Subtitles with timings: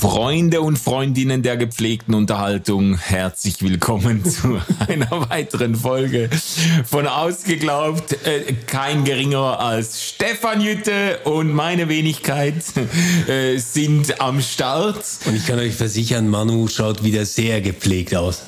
[0.00, 4.58] Freunde und Freundinnen der gepflegten Unterhaltung, herzlich willkommen zu
[4.88, 6.30] einer weiteren Folge
[6.86, 8.14] von Ausgeglaubt.
[8.26, 12.54] Äh, kein geringerer als Stefan Jütte und meine Wenigkeit
[13.28, 15.04] äh, sind am Start.
[15.26, 18.44] Und ich kann euch versichern, Manu schaut wieder sehr gepflegt aus.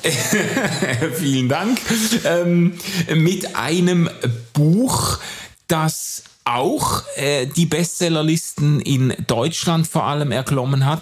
[1.19, 1.79] Vielen Dank.
[2.25, 2.73] Ähm,
[3.13, 4.09] mit einem
[4.53, 5.19] Buch,
[5.67, 11.01] das auch äh, die Bestsellerlisten in Deutschland vor allem erklommen hat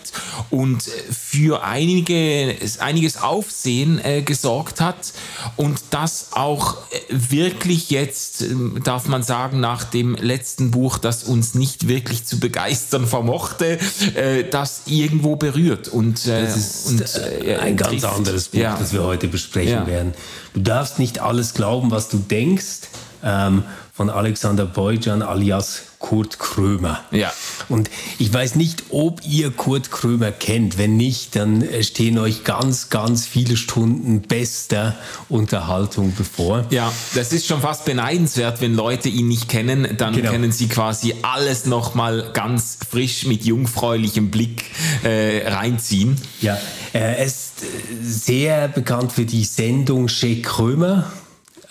[0.52, 5.14] und für einige, einiges Aufsehen äh, gesorgt hat
[5.56, 11.24] und das auch äh, wirklich jetzt, äh, darf man sagen, nach dem letzten Buch, das
[11.24, 13.80] uns nicht wirklich zu begeistern vermochte,
[14.16, 15.88] äh, das irgendwo berührt.
[15.88, 18.78] Und, äh, das ist und, äh, ein ganz anderes Buch, ja.
[18.78, 19.88] das wir heute besprechen ja.
[19.88, 20.14] werden.
[20.54, 22.82] Du darfst nicht alles glauben, was du denkst.
[23.24, 23.64] Ähm,
[24.02, 27.02] von Alexander Boyjan alias Kurt Krömer.
[27.12, 27.32] Ja.
[27.70, 30.80] Und ich weiß nicht, ob ihr Kurt Krömer kennt.
[30.80, 34.96] Wenn nicht, dann stehen euch ganz, ganz viele Stunden bester
[35.30, 36.66] Unterhaltung bevor.
[36.72, 40.32] Ja, das ist schon fast beneidenswert, wenn Leute ihn nicht kennen, dann genau.
[40.32, 44.64] können sie quasi alles nochmal ganz frisch mit jungfräulichem Blick
[45.04, 46.18] äh, reinziehen.
[46.42, 46.58] Ja,
[46.92, 47.64] er ist
[48.02, 51.06] sehr bekannt für die Sendung Chez Krömer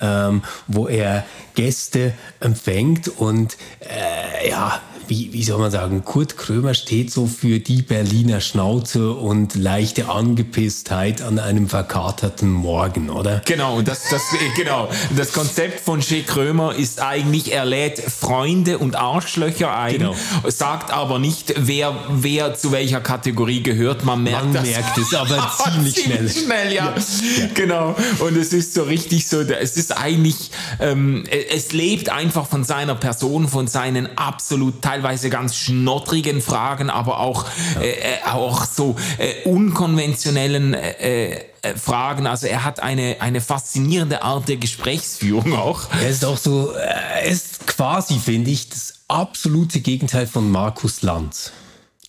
[0.01, 4.81] ähm, wo er Gäste empfängt und äh, ja,
[5.11, 10.09] wie, wie soll man sagen, Kurt Krömer steht so für die Berliner Schnauze und leichte
[10.09, 13.43] Angepisstheit an einem verkaterten Morgen, oder?
[13.45, 14.23] Genau, das, das,
[14.57, 14.89] genau.
[15.17, 20.15] Das Konzept von Che Krömer ist eigentlich, er lädt Freunde und Arschlöcher ein, genau.
[20.47, 24.05] sagt aber nicht, wer, wer zu welcher Kategorie gehört.
[24.05, 26.45] Man merkt, Man das, merkt es aber ziemlich, ziemlich schnell.
[26.45, 26.95] schnell ja.
[26.95, 27.47] ja.
[27.55, 27.97] Genau.
[28.21, 32.95] Und es ist so richtig so, es ist eigentlich, ähm, es lebt einfach von seiner
[32.95, 37.47] Person, von seinen absolut teilweise teilweise ganz schnottrigen Fragen, aber auch,
[37.77, 37.83] ja.
[37.83, 42.27] äh, äh auch so äh, unkonventionellen äh, äh, Fragen.
[42.27, 45.83] Also er hat eine, eine faszinierende Art der Gesprächsführung auch.
[46.03, 51.53] Er ist auch so, er ist quasi, finde ich, das absolute Gegenteil von Markus Lanz.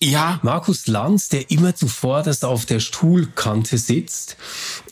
[0.02, 0.40] Ja.
[0.42, 4.36] Markus Lanz, der immer zuvorderst auf der Stuhlkante sitzt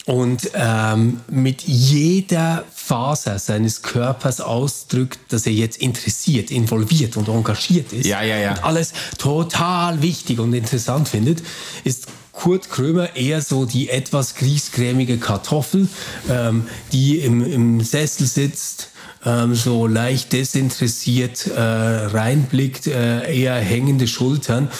[0.07, 7.93] und ähm, mit jeder Faser seines Körpers ausdrückt, dass er jetzt interessiert, involviert und engagiert
[7.93, 8.07] ist.
[8.07, 8.53] Ja, ja, ja.
[8.53, 11.43] Und alles total wichtig und interessant findet,
[11.85, 15.89] ist Kurt Krömer eher so die etwas griesgrämige Kartoffel,
[16.29, 18.90] ähm, die im, im Sessel sitzt,
[19.25, 24.71] ähm, so leicht desinteressiert äh, reinblickt, äh, eher hängende Schultern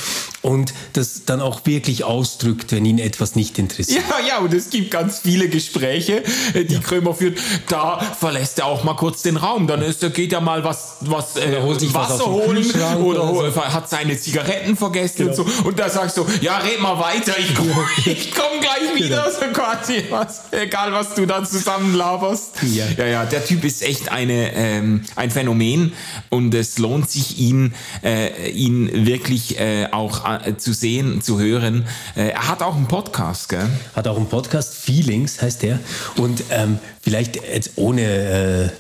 [0.43, 4.05] und das dann auch wirklich ausdrückt, wenn ihn etwas nicht interessiert.
[4.09, 6.23] Ja, ja, und es gibt ganz viele Gespräche,
[6.55, 6.81] äh, die ja.
[6.81, 7.39] Krömer führt.
[7.69, 9.67] Da verlässt er auch mal kurz den Raum.
[9.67, 12.71] Dann ist, geht er mal was, was äh, Wasser was holen
[13.03, 13.65] oder, oder so.
[13.65, 15.43] hat seine Zigaretten vergessen genau.
[15.43, 15.69] und so.
[15.69, 17.75] Und da sagst du, ja, red mal weiter, ich komme
[18.05, 19.25] ich komm gleich wieder.
[19.25, 19.31] Genau.
[19.31, 22.63] So quasi was, egal was du da zusammen laberst.
[22.63, 22.87] Ja.
[22.97, 25.93] ja, ja, der Typ ist echt eine, ähm, ein Phänomen
[26.31, 31.87] und es lohnt sich, ihn, äh, ihn wirklich äh, auch äh, zu sehen, zu hören.
[32.17, 33.69] Äh, er hat auch einen Podcast, gell?
[33.95, 35.79] Hat auch einen Podcast, Feelings heißt der.
[36.17, 38.71] Und ähm, vielleicht jetzt ohne äh,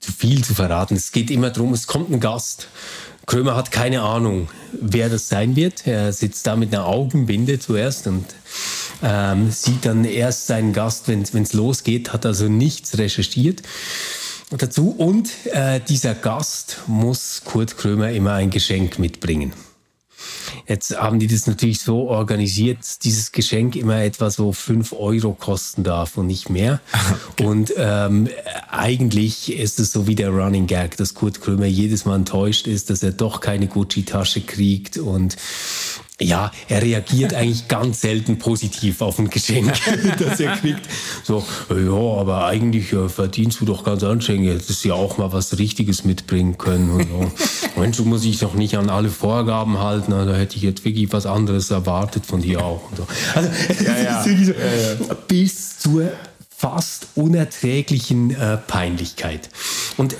[0.00, 2.68] zu viel zu verraten, es geht immer darum, es kommt ein Gast.
[3.26, 5.86] Krömer hat keine Ahnung, wer das sein wird.
[5.86, 8.24] Er sitzt da mit einer Augenbinde zuerst und
[9.02, 13.62] ähm, sieht dann erst seinen Gast, wenn es losgeht, hat also nichts recherchiert
[14.58, 14.90] dazu.
[14.90, 19.52] Und äh, dieser Gast muss Kurt Krömer immer ein Geschenk mitbringen.
[20.66, 25.82] Jetzt haben die das natürlich so organisiert, dieses Geschenk immer etwa so fünf Euro kosten
[25.82, 26.80] darf und nicht mehr.
[27.32, 27.44] Okay.
[27.44, 28.28] Und ähm,
[28.70, 32.90] eigentlich ist es so wie der Running Gag, dass Kurt Krömer jedes Mal enttäuscht ist,
[32.90, 35.36] dass er doch keine Gucci-Tasche kriegt und
[36.20, 39.72] ja, er reagiert eigentlich ganz selten positiv auf ein Geschenk,
[40.18, 40.82] das er kriegt.
[41.24, 44.54] So, ja, aber eigentlich ja, verdienst du doch ganz anständig.
[44.54, 46.90] Hättest ja auch mal was Richtiges mitbringen können.
[46.90, 47.32] Und so.
[47.80, 50.10] Mensch, du musst dich doch nicht an alle Vorgaben halten.
[50.10, 52.82] Da hätte ich jetzt wirklich was anderes erwartet von dir auch.
[52.96, 53.06] So.
[53.34, 53.50] Also,
[53.84, 54.22] ja, ja.
[54.22, 54.44] So, ja,
[55.08, 55.14] ja.
[55.26, 56.12] bis zur
[56.48, 59.48] fast unerträglichen äh, Peinlichkeit.
[59.96, 60.16] Und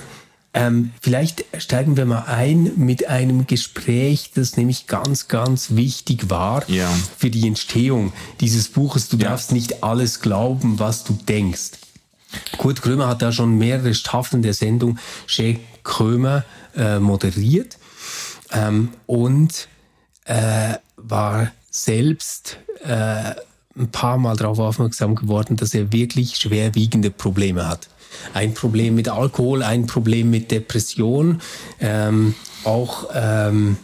[0.53, 6.69] ähm, vielleicht steigen wir mal ein mit einem Gespräch, das nämlich ganz, ganz wichtig war
[6.69, 6.89] ja.
[7.17, 8.11] für die Entstehung
[8.41, 9.07] dieses Buches.
[9.07, 9.29] Du ja.
[9.29, 11.71] darfst nicht alles glauben, was du denkst.
[12.57, 16.43] Kurt Krömer hat da schon mehrere Staffeln der Sendung Che Krömer
[16.75, 17.77] äh, moderiert
[18.51, 19.67] ähm, und
[20.25, 23.33] äh, war selbst äh,
[23.77, 27.87] ein paar Mal darauf aufmerksam geworden, dass er wirklich schwerwiegende Probleme hat.
[28.33, 31.41] Ein Problem mit Alkohol, ein Problem mit Depression,
[31.79, 33.77] ähm, auch ähm,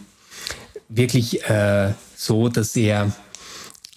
[0.88, 3.12] wirklich äh, so, dass er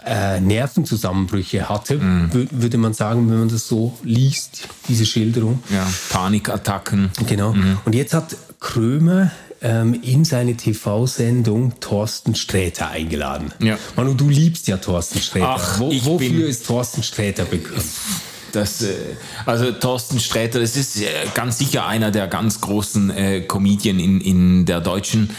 [0.06, 2.48] äh, Nervenzusammenbrüche hatte, mm.
[2.52, 5.64] würde man sagen, wenn man das so liest, diese Schilderung.
[5.70, 7.12] Ja, Panikattacken.
[7.28, 7.54] Genau.
[7.54, 7.78] Mm.
[7.86, 9.32] Und jetzt hat Krömer
[9.62, 13.54] ähm, in seine TV-Sendung Thorsten Sträter eingeladen.
[13.60, 13.78] Ja.
[13.96, 15.50] Manu, du liebst ja Thorsten Sträter.
[15.50, 17.84] Ach, Wo, wofür ist Thorsten Sträter bekannt?
[18.52, 18.96] Das, äh,
[19.46, 24.22] also Thorsten Sträter, das ist äh, ganz sicher einer der ganz großen äh, Comedien in,
[24.22, 25.36] in der deutschen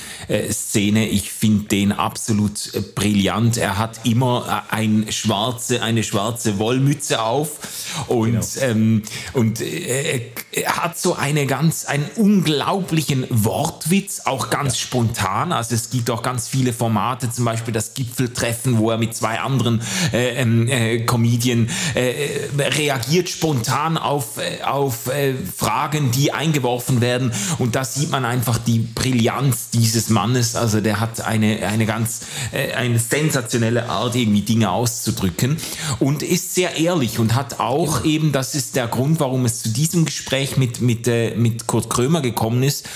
[0.50, 1.08] Szene.
[1.08, 3.56] Ich finde den absolut äh, brillant.
[3.56, 7.58] Er hat immer äh, ein schwarze, eine schwarze Wollmütze auf
[8.06, 8.46] und, genau.
[8.60, 9.02] ähm,
[9.32, 10.20] und äh,
[10.52, 14.80] er hat so eine ganz, einen unglaublichen Wortwitz, auch ganz ja.
[14.80, 15.52] spontan.
[15.52, 19.40] Also es gibt auch ganz viele Formate, zum Beispiel das Gipfeltreffen, wo er mit zwei
[19.40, 19.80] anderen
[20.12, 27.32] äh, ähm, äh, Comedien äh, reagiert spontan auf, äh, auf äh, Fragen, die eingeworfen werden.
[27.58, 30.56] Und da sieht man einfach die Brillanz dieses Mannes.
[30.56, 32.20] Also der hat eine, eine ganz
[32.52, 35.56] äh, eine sensationelle Art, irgendwie Dinge auszudrücken.
[35.98, 39.70] Und ist sehr ehrlich und hat auch eben, das ist der Grund, warum es zu
[39.70, 42.88] diesem Gespräch mit, mit, äh, mit Kurt Krömer gekommen ist,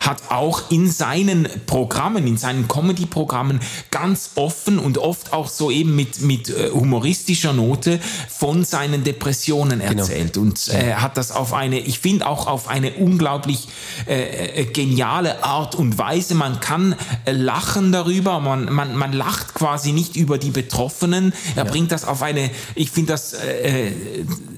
[0.00, 3.60] hat auch in seinen Programmen, in seinen Comedy-Programmen
[3.90, 9.80] ganz offen und oft auch so eben mit, mit äh, humoristischer Note von seinen Depressionen
[9.80, 10.02] genau.
[10.02, 10.46] erzählt genau.
[10.46, 13.68] und äh, hat das auf eine, ich finde auch auf eine unglaublich
[14.06, 16.34] äh, äh, geniale Art und Weise.
[16.34, 16.94] Man kann
[17.24, 21.32] äh, lachen darüber, man, man, man lacht quasi nicht über die Betroffenen.
[21.56, 21.70] Er ja.
[21.70, 23.92] bringt das auf eine, ich finde das äh,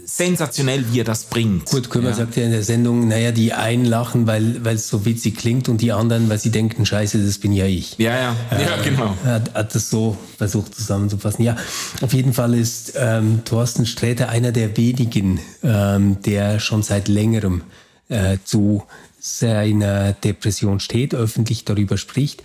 [0.04, 1.66] sensationell, wie er das bringt.
[1.66, 2.14] Kurt Kömer ja.
[2.14, 5.81] sagt ja in der Sendung, naja, die einen lachen, weil es so witzig klingt und
[5.81, 7.96] die anderen, weil sie denken, scheiße, das bin ja ich.
[7.99, 9.16] Ja, ja, äh, ja genau.
[9.25, 11.44] Hat, hat das so versucht zusammenzufassen.
[11.44, 11.56] Ja,
[12.00, 17.62] auf jeden Fall ist ähm, Thorsten Sträter einer der wenigen, ähm, der schon seit längerem
[18.08, 18.84] äh, zu
[19.25, 22.43] seiner Depression steht, öffentlich darüber spricht.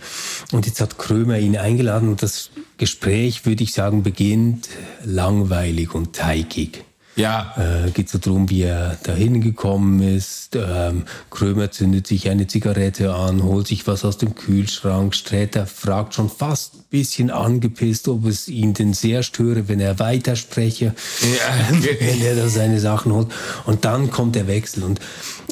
[0.52, 4.68] Und jetzt hat Krömer ihn eingeladen und das Gespräch, würde ich sagen, beginnt
[5.04, 6.84] langweilig und teigig.
[7.18, 7.52] Ja.
[7.56, 10.54] Äh, geht so darum, wie er dahin gekommen ist.
[10.54, 15.16] Ähm, Krömer zündet sich eine Zigarette an, holt sich was aus dem Kühlschrank.
[15.16, 19.98] Sträter fragt schon fast ein bisschen angepisst, ob es ihn denn sehr störe, wenn er
[19.98, 21.80] weiterspreche, ja.
[22.00, 23.28] wenn er da seine Sachen holt.
[23.66, 25.00] Und dann kommt der Wechsel und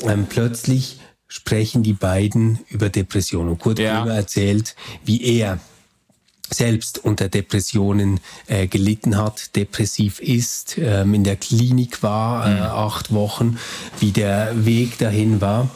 [0.04, 3.50] ähm, plötzlich sprechen die beiden über Depressionen.
[3.50, 4.02] Und Kurt ja.
[4.02, 5.58] Krömer erzählt, wie er
[6.50, 12.62] selbst unter Depressionen äh, gelitten hat, depressiv ist, ähm, in der Klinik war, äh, mhm.
[12.62, 13.58] acht Wochen,
[14.00, 15.70] wie der Weg dahin war.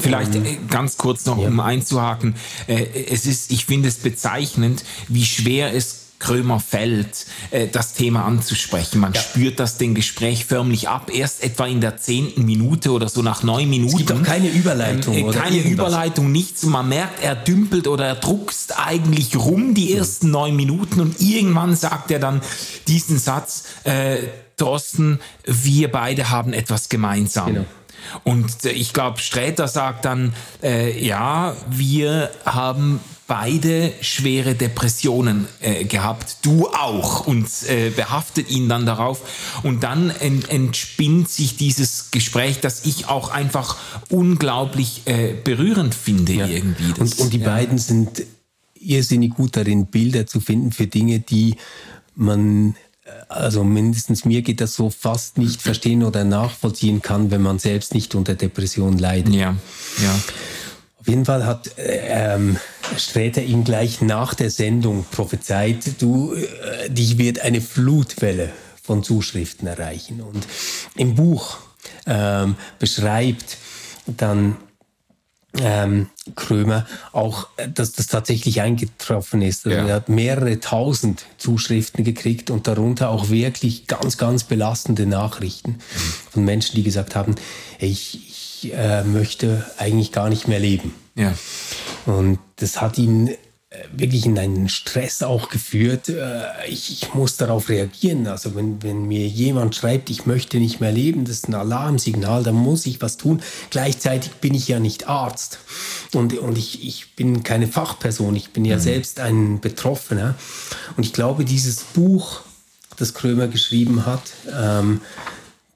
[0.00, 1.48] Vielleicht ähm, äh, ganz kurz noch, ja.
[1.48, 2.34] um einzuhaken.
[2.66, 8.24] Äh, es ist, ich finde es bezeichnend, wie schwer es Krömer fällt, äh, das Thema
[8.24, 9.00] anzusprechen.
[9.00, 9.20] Man ja.
[9.20, 13.42] spürt das den Gespräch förmlich ab, erst etwa in der zehnten Minute oder so nach
[13.42, 13.94] neun Minuten.
[13.94, 15.14] Es gibt auch keine Überleitung.
[15.14, 15.88] Ähm, keine irgendwas.
[15.88, 16.64] Überleitung, nichts.
[16.64, 21.76] Man merkt, er dümpelt oder er druckst eigentlich rum die ersten neun Minuten und irgendwann
[21.76, 22.40] sagt er dann
[22.88, 24.18] diesen Satz, äh,
[24.56, 27.54] Thorsten, wir beide haben etwas gemeinsam.
[27.54, 27.64] Genau.
[28.24, 35.84] Und äh, ich glaube, Sträter sagt dann, äh, ja, wir haben beide schwere Depressionen äh,
[35.84, 39.60] gehabt, du auch, und äh, behaftet ihn dann darauf.
[39.62, 43.76] Und dann ent, entspinnt sich dieses Gespräch, das ich auch einfach
[44.08, 46.46] unglaublich äh, berührend finde ja.
[46.46, 46.92] irgendwie.
[46.96, 47.46] Das, und, und die ja.
[47.46, 48.24] beiden sind
[48.74, 51.56] irrsinnig gut darin, Bilder zu finden für Dinge, die
[52.14, 57.42] man äh, also mindestens mir geht das so fast nicht verstehen oder nachvollziehen kann, wenn
[57.42, 59.34] man selbst nicht unter Depression leidet.
[59.34, 59.54] Ja,
[60.02, 60.18] ja.
[61.08, 62.58] Auf jeden Fall hat ähm,
[62.98, 68.50] Sträter ihm gleich nach der Sendung prophezeit, du, äh, dich wird eine Flutwelle
[68.82, 70.20] von Zuschriften erreichen.
[70.20, 70.46] Und
[70.96, 71.60] im Buch
[72.06, 73.56] ähm, beschreibt
[74.06, 74.58] dann
[75.58, 79.66] ähm, Krömer auch, dass das tatsächlich eingetroffen ist.
[79.66, 79.86] Also ja.
[79.86, 86.12] Er hat mehrere tausend Zuschriften gekriegt und darunter auch wirklich ganz, ganz belastende Nachrichten mhm.
[86.32, 87.34] von Menschen, die gesagt haben,
[87.78, 88.27] ich,
[88.62, 90.94] ich äh, möchte eigentlich gar nicht mehr leben.
[91.14, 91.34] Ja.
[92.06, 93.36] Und das hat ihn äh,
[93.92, 96.08] wirklich in einen Stress auch geführt.
[96.08, 98.26] Äh, ich, ich, muss darauf reagieren.
[98.26, 102.42] Also wenn, wenn mir jemand schreibt, ich möchte nicht mehr leben, das ist ein Alarmsignal,
[102.42, 103.42] dann muss ich was tun.
[103.70, 105.58] Gleichzeitig bin ich ja nicht Arzt
[106.14, 108.80] und, und ich, ich bin keine Fachperson, ich bin ja mhm.
[108.80, 110.34] selbst ein Betroffener.
[110.96, 112.40] Und ich glaube, dieses Buch,
[112.96, 114.22] das Krömer geschrieben hat,
[114.52, 115.00] ähm,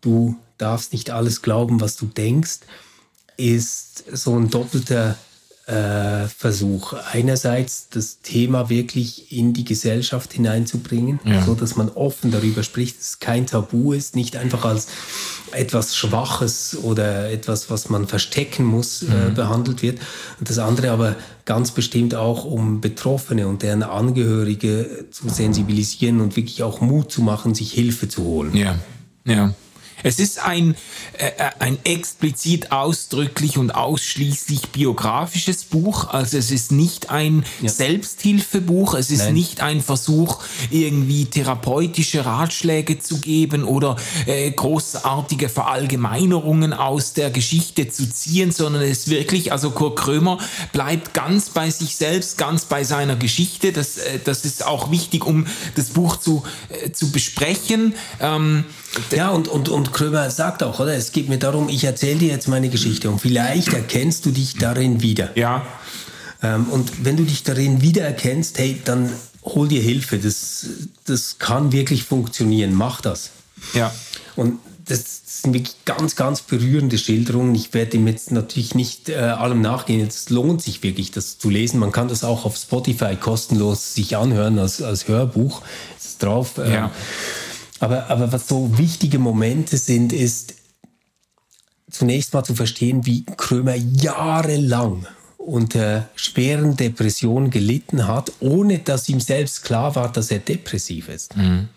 [0.00, 2.60] du darfst nicht alles glauben, was du denkst,
[3.36, 5.16] ist so ein doppelter
[5.66, 11.44] äh, Versuch, einerseits das Thema wirklich in die Gesellschaft hineinzubringen, ja.
[11.44, 14.88] so dass man offen darüber spricht, dass es kein Tabu ist, nicht einfach als
[15.52, 19.12] etwas Schwaches oder etwas, was man verstecken muss, äh, mhm.
[19.12, 20.00] äh, behandelt wird.
[20.40, 21.14] Und das andere aber
[21.44, 27.22] ganz bestimmt auch, um Betroffene und deren Angehörige zu sensibilisieren und wirklich auch Mut zu
[27.22, 28.56] machen, sich Hilfe zu holen.
[28.56, 28.78] Ja,
[29.24, 29.54] ja.
[30.02, 30.74] Es ist ein,
[31.18, 36.08] äh, äh, ein explizit ausdrücklich und ausschließlich biografisches Buch.
[36.08, 37.68] Also es ist nicht ein ja.
[37.68, 38.94] Selbsthilfebuch.
[38.94, 39.34] Es ist Nein.
[39.34, 40.40] nicht ein Versuch,
[40.70, 48.82] irgendwie therapeutische Ratschläge zu geben oder äh, großartige Verallgemeinerungen aus der Geschichte zu ziehen, sondern
[48.82, 50.38] es ist wirklich, also Kurt Krömer
[50.72, 53.72] bleibt ganz bei sich selbst, ganz bei seiner Geschichte.
[53.72, 57.94] Das, äh, das ist auch wichtig, um das Buch zu, äh, zu besprechen.
[58.20, 58.64] Ähm,
[59.10, 60.94] ja, und, und, und Krömer sagt auch, oder?
[60.94, 64.56] Es geht mir darum, ich erzähle dir jetzt meine Geschichte und vielleicht erkennst du dich
[64.56, 65.36] darin wieder.
[65.36, 65.66] Ja.
[66.42, 69.10] Ähm, und wenn du dich darin wiedererkennst, hey, dann
[69.44, 70.18] hol dir Hilfe.
[70.18, 70.66] Das,
[71.06, 72.74] das kann wirklich funktionieren.
[72.74, 73.30] Mach das.
[73.74, 73.92] Ja.
[74.36, 77.54] Und das sind wirklich ganz, ganz berührende Schilderungen.
[77.54, 80.06] Ich werde ihm jetzt natürlich nicht äh, allem nachgehen.
[80.06, 81.78] Es lohnt sich wirklich, das zu lesen.
[81.78, 85.62] Man kann das auch auf Spotify kostenlos sich anhören als, als Hörbuch.
[85.98, 86.58] Ist drauf.
[86.58, 86.90] Ähm, ja.
[87.82, 90.54] Aber, aber was so wichtige Momente sind, ist
[91.90, 99.18] zunächst mal zu verstehen, wie Krömer jahrelang unter schweren Depressionen gelitten hat, ohne dass ihm
[99.18, 101.36] selbst klar war, dass er depressiv ist.
[101.36, 101.70] Mhm.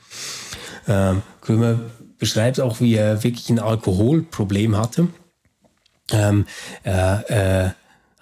[0.88, 1.80] Ähm, Krömer
[2.20, 5.08] beschreibt auch, wie er wirklich ein Alkoholproblem hatte.
[6.12, 6.46] Ähm,
[6.84, 7.70] äh, äh,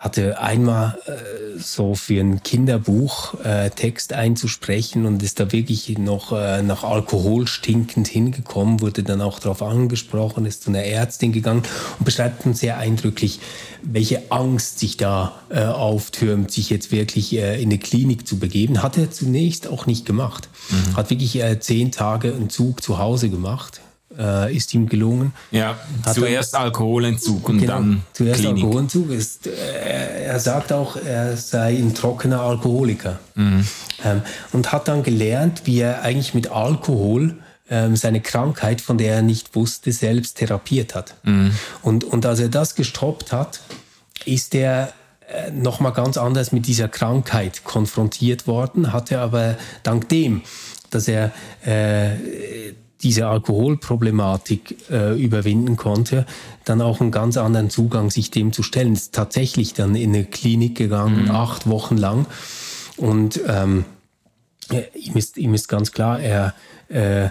[0.03, 6.33] hatte einmal äh, so für ein Kinderbuch äh, Text einzusprechen und ist da wirklich noch
[6.33, 11.63] äh, nach Alkohol stinkend hingekommen, wurde dann auch darauf angesprochen, ist zu einer Ärztin gegangen
[11.99, 13.39] und beschreibt uns sehr eindrücklich,
[13.81, 18.83] welche Angst sich da äh, auftürmt, sich jetzt wirklich äh, in eine Klinik zu begeben.
[18.83, 20.49] Hat er zunächst auch nicht gemacht.
[20.69, 20.97] Mhm.
[20.97, 23.79] Hat wirklich äh, zehn Tage einen Zug zu Hause gemacht
[24.17, 25.33] äh, ist ihm gelungen.
[25.51, 28.63] Ja, Hat zuerst Alkoholentzug und genau, dann zuerst Klinik.
[28.63, 29.09] Alkoholentzug.
[29.11, 33.65] Ist, äh, er sagt auch, er sei ein trockener Alkoholiker mhm.
[34.03, 37.37] ähm, und hat dann gelernt, wie er eigentlich mit Alkohol
[37.69, 41.15] ähm, seine Krankheit, von der er nicht wusste, selbst therapiert hat.
[41.23, 41.51] Mhm.
[41.81, 43.61] Und, und als er das gestoppt hat,
[44.25, 44.93] ist er
[45.27, 50.41] äh, nochmal ganz anders mit dieser Krankheit konfrontiert worden, hatte aber dank dem,
[50.89, 51.31] dass er
[51.65, 56.25] äh, diese Alkoholproblematik äh, überwinden konnte,
[56.65, 58.93] dann auch einen ganz anderen Zugang sich dem zu stellen.
[58.93, 61.31] Ist tatsächlich dann in eine Klinik gegangen, mhm.
[61.31, 62.25] acht Wochen lang.
[62.97, 63.85] Und ähm,
[64.95, 66.53] ihm, ist, ihm ist ganz klar, er
[66.89, 67.29] äh,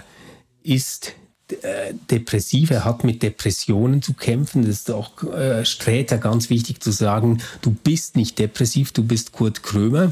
[0.63, 1.13] ist
[1.61, 4.63] äh, depressiv, er hat mit Depressionen zu kämpfen.
[4.63, 9.31] Das ist auch äh, Sträter ganz wichtig zu sagen, du bist nicht depressiv, du bist
[9.33, 10.11] Kurt Krömer,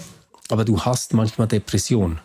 [0.49, 2.19] aber du hast manchmal Depression.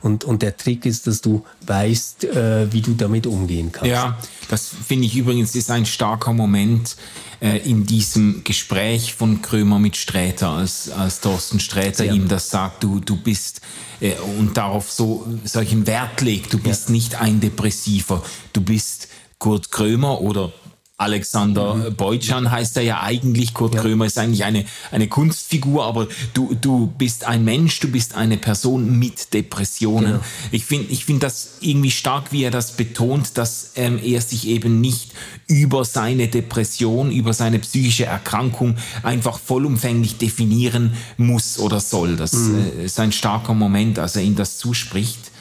[0.00, 3.90] Und, und der Trick ist, dass du weißt, äh, wie du damit umgehen kannst.
[3.90, 6.96] Ja, das finde ich übrigens ist ein starker Moment
[7.40, 12.14] äh, in diesem Gespräch von Krömer mit Sträter, als, als Thorsten Sträter ja.
[12.14, 13.60] ihm das sagt, du, du bist
[14.00, 16.92] äh, und darauf so solchen Wert legt, du bist ja.
[16.92, 20.52] nicht ein Depressiver, du bist Kurt Krömer oder
[20.98, 21.96] Alexander mhm.
[21.96, 23.54] Beutschan heißt er ja eigentlich.
[23.54, 23.80] Kurt ja.
[23.80, 28.36] Krömer ist eigentlich eine, eine Kunstfigur, aber du, du bist ein Mensch, du bist eine
[28.36, 30.12] Person mit Depressionen.
[30.12, 30.24] Genau.
[30.52, 34.46] Ich finde ich find das irgendwie stark, wie er das betont, dass ähm, er sich
[34.46, 35.10] eben nicht
[35.48, 42.16] über seine Depression, über seine psychische Erkrankung einfach vollumfänglich definieren muss oder soll.
[42.16, 42.64] Das mhm.
[42.78, 45.32] äh, ist ein starker Moment, als er ihm das zuspricht.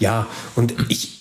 [0.00, 1.17] Ja, und ich,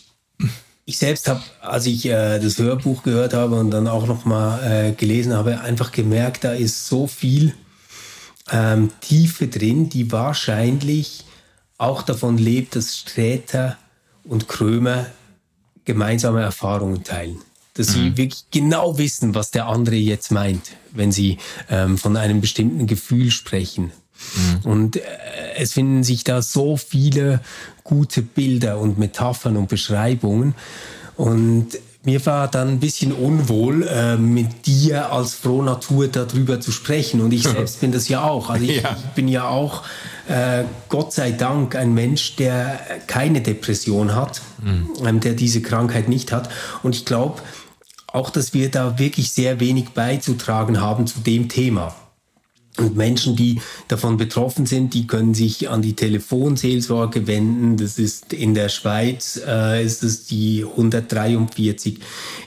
[0.87, 4.63] ich selbst habe, als ich äh, das Hörbuch gehört habe und dann auch noch mal
[4.63, 7.53] äh, gelesen habe, einfach gemerkt, da ist so viel
[8.49, 11.25] ähm, Tiefe drin, die wahrscheinlich
[11.77, 13.77] auch davon lebt, dass Sträter
[14.23, 15.07] und Krömer
[15.83, 17.41] gemeinsame Erfahrungen teilen.
[17.73, 17.91] Dass mhm.
[17.91, 21.37] sie wirklich genau wissen, was der andere jetzt meint, wenn sie
[21.69, 23.91] ähm, von einem bestimmten Gefühl sprechen.
[24.35, 24.69] Mhm.
[24.69, 25.01] Und äh,
[25.57, 27.41] es finden sich da so viele
[27.83, 30.55] gute Bilder und Metaphern und Beschreibungen.
[31.15, 37.19] Und mir war dann ein bisschen unwohl, äh, mit dir als Frohnatur darüber zu sprechen.
[37.19, 38.49] Und ich selbst bin das ja auch.
[38.49, 38.95] Also ich, ja.
[38.97, 39.83] ich bin ja auch,
[40.29, 44.87] äh, Gott sei Dank, ein Mensch, der keine Depression hat, mhm.
[45.05, 46.49] ähm, der diese Krankheit nicht hat.
[46.81, 47.41] Und ich glaube
[48.07, 51.93] auch, dass wir da wirklich sehr wenig beizutragen haben zu dem Thema.
[52.77, 57.77] Und Menschen, die davon betroffen sind, die können sich an die Telefonseelsorge wenden.
[57.77, 61.99] Das ist in der Schweiz äh, ist es die 143.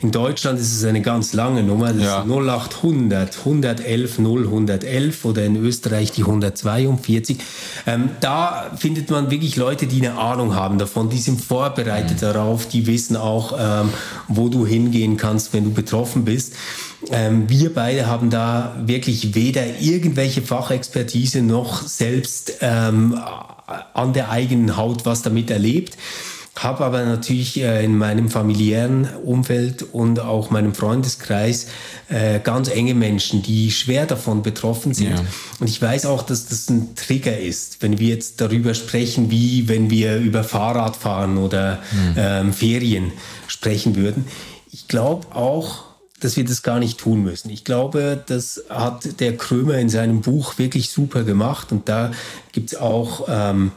[0.03, 1.93] In Deutschland ist es eine ganz lange Nummer.
[1.93, 2.23] Das ja.
[2.23, 7.39] ist 0800 111 0111 oder in Österreich die 142.
[7.87, 11.11] Ähm, da findet man wirklich Leute, die eine Ahnung haben davon.
[11.11, 12.21] Die sind vorbereitet mhm.
[12.21, 12.69] darauf.
[12.69, 13.91] Die wissen auch, ähm,
[14.29, 16.55] wo du hingehen kannst, wenn du betroffen bist.
[17.11, 23.19] Ähm, wir beide haben da wirklich weder irgendwelche Fachexpertise noch selbst ähm,
[23.95, 25.97] an der eigenen Haut was damit erlebt
[26.63, 31.69] habe aber natürlich äh, in meinem familiären Umfeld und auch meinem Freundeskreis
[32.09, 35.13] äh, ganz enge Menschen, die schwer davon betroffen sind.
[35.13, 35.25] Ja.
[35.59, 39.69] Und ich weiß auch, dass das ein Trigger ist, wenn wir jetzt darüber sprechen, wie
[39.69, 42.15] wenn wir über Fahrradfahren oder mhm.
[42.17, 43.13] ähm, Ferien
[43.47, 44.27] sprechen würden.
[44.71, 45.85] Ich glaube auch,
[46.21, 47.51] dass wir das gar nicht tun müssen.
[47.51, 52.13] Ich glaube, das hat der Krömer in seinem Buch wirklich super gemacht und da
[52.53, 53.73] gibt es auch ähm,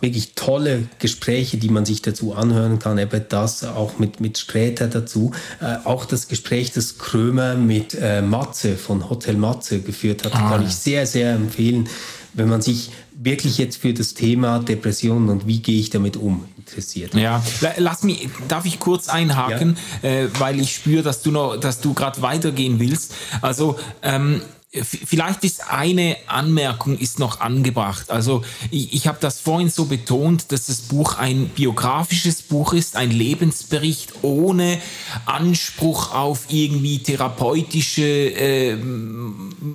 [0.00, 2.98] wirklich tolle Gespräche, die man sich dazu anhören kann.
[2.98, 5.32] Eben das auch mit, mit Sträter dazu.
[5.60, 10.50] Äh, auch das Gespräch, das Krömer mit äh, Matze von Hotel Matze geführt hat, ah.
[10.50, 11.88] kann ich sehr, sehr empfehlen,
[12.34, 16.44] wenn man sich wirklich jetzt für das Thema Depressionen und wie gehe ich damit um
[16.56, 17.14] interessiert.
[17.14, 17.42] Ja,
[17.76, 20.08] lass mich, darf ich kurz einhaken, ja.
[20.08, 23.14] äh, weil ich spüre, dass du noch, dass du gerade weitergehen willst.
[23.42, 24.40] Also ähm,
[24.82, 28.10] Vielleicht ist eine Anmerkung ist noch angebracht.
[28.10, 32.94] Also ich, ich habe das vorhin so betont, dass das Buch ein biografisches Buch ist,
[32.94, 34.78] ein Lebensbericht ohne
[35.24, 38.76] Anspruch auf irgendwie therapeutische äh,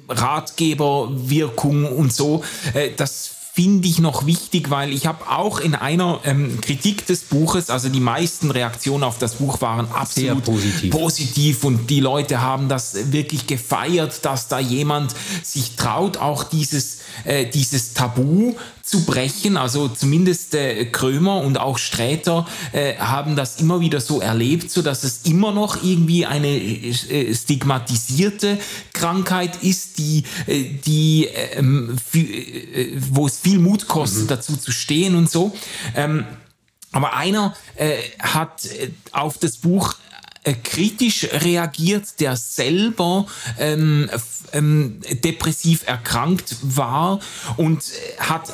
[0.09, 2.43] Ratgeberwirkung und so.
[2.75, 7.21] Äh, das finde ich noch wichtig, weil ich habe auch in einer ähm, Kritik des
[7.21, 10.89] Buches, also die meisten Reaktionen auf das Buch waren absolut positiv.
[10.89, 11.63] positiv.
[11.63, 17.45] und die Leute haben das wirklich gefeiert, dass da jemand sich traut, auch dieses, äh,
[17.45, 19.55] dieses Tabu zu brechen.
[19.55, 24.81] Also zumindest äh, Krömer und auch Sträter äh, haben das immer wieder so erlebt, so
[24.81, 28.59] dass es immer noch irgendwie eine äh, stigmatisierte
[28.91, 34.27] Krankheit ist, die, äh, die ähm, äh, wo es viel Mut kostet, mhm.
[34.27, 35.53] dazu zu stehen und so.
[35.95, 36.25] Ähm,
[36.91, 38.67] aber einer äh, hat
[39.11, 39.95] auf das Buch
[40.63, 43.25] kritisch reagiert, der selber
[43.59, 44.09] ähm,
[44.51, 47.19] ähm, depressiv erkrankt war
[47.55, 47.83] und
[48.19, 48.51] hat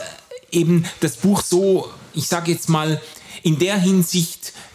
[0.51, 3.01] eben das Buch so, ich sage jetzt mal,
[3.41, 4.68] in der Hinsicht äh,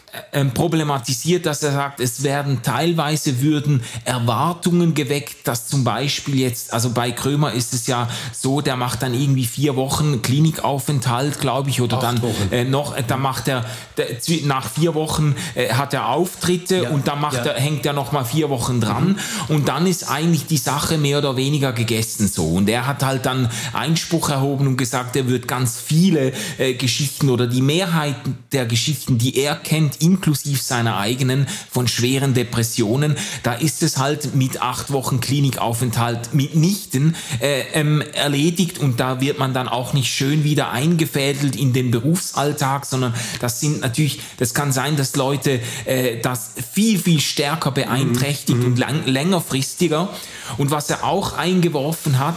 [0.55, 6.91] problematisiert, dass er sagt, es werden teilweise würden Erwartungen geweckt, dass zum Beispiel jetzt, also
[6.91, 11.81] bei Krömer ist es ja so, der macht dann irgendwie vier Wochen Klinikaufenthalt, glaube ich,
[11.81, 13.65] oder Acht dann äh, noch, äh, dann macht er
[13.97, 14.07] der,
[14.45, 17.53] nach vier Wochen äh, hat er Auftritte ja, und dann macht ja.
[17.53, 19.55] er, hängt er noch mal vier Wochen dran mhm.
[19.55, 23.27] und dann ist eigentlich die Sache mehr oder weniger gegessen so und er hat halt
[23.27, 28.17] dann Einspruch erhoben und gesagt, er wird ganz viele äh, Geschichten oder die Mehrheit
[28.53, 33.17] der Geschichten, die er kennt, inklusive seiner eigenen von schweren Depressionen.
[33.43, 39.39] Da ist es halt mit acht Wochen Klinikaufenthalt mitnichten äh, ähm, erledigt und da wird
[39.39, 44.55] man dann auch nicht schön wieder eingefädelt in den Berufsalltag, sondern das sind natürlich, das
[44.55, 48.67] kann sein, dass Leute äh, das viel, viel stärker beeinträchtigt mhm.
[48.67, 50.11] und lang, längerfristiger.
[50.59, 52.35] Und was er auch eingeworfen hat,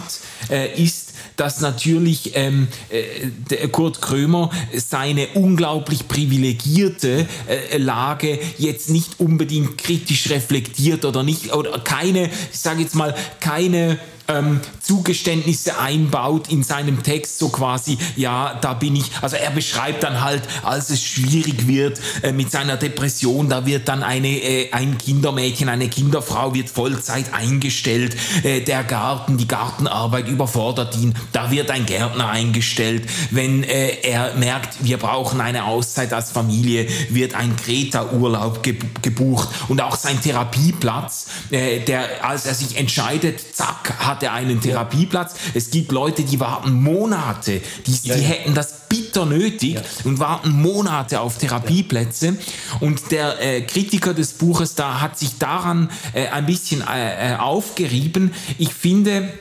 [0.50, 1.07] äh, ist,
[1.38, 10.28] dass natürlich ähm, äh, Kurt Krömer seine unglaublich privilegierte äh, Lage jetzt nicht unbedingt kritisch
[10.30, 17.02] reflektiert oder nicht oder keine, ich sage jetzt mal keine ähm, Zugeständnisse einbaut in seinem
[17.02, 21.66] Text, so quasi, ja, da bin ich, also er beschreibt dann halt, als es schwierig
[21.66, 26.68] wird äh, mit seiner Depression, da wird dann eine, äh, ein Kindermädchen, eine Kinderfrau wird
[26.68, 33.64] Vollzeit eingestellt, äh, der Garten, die Gartenarbeit überfordert ihn, da wird ein Gärtner eingestellt, wenn
[33.64, 38.62] äh, er merkt, wir brauchen eine Auszeit als Familie, wird ein Kreta-Urlaub
[39.02, 44.32] gebucht und auch sein Therapieplatz, äh, der, als er sich entscheidet, zack, hat hat er
[44.32, 45.36] einen Therapieplatz.
[45.54, 51.20] Es gibt Leute, die warten Monate, die, die hätten das bitter nötig und warten Monate
[51.20, 52.36] auf Therapieplätze.
[52.80, 57.36] Und der äh, Kritiker des Buches da hat sich daran äh, ein bisschen äh, äh
[57.36, 58.34] aufgerieben.
[58.58, 59.32] Ich finde,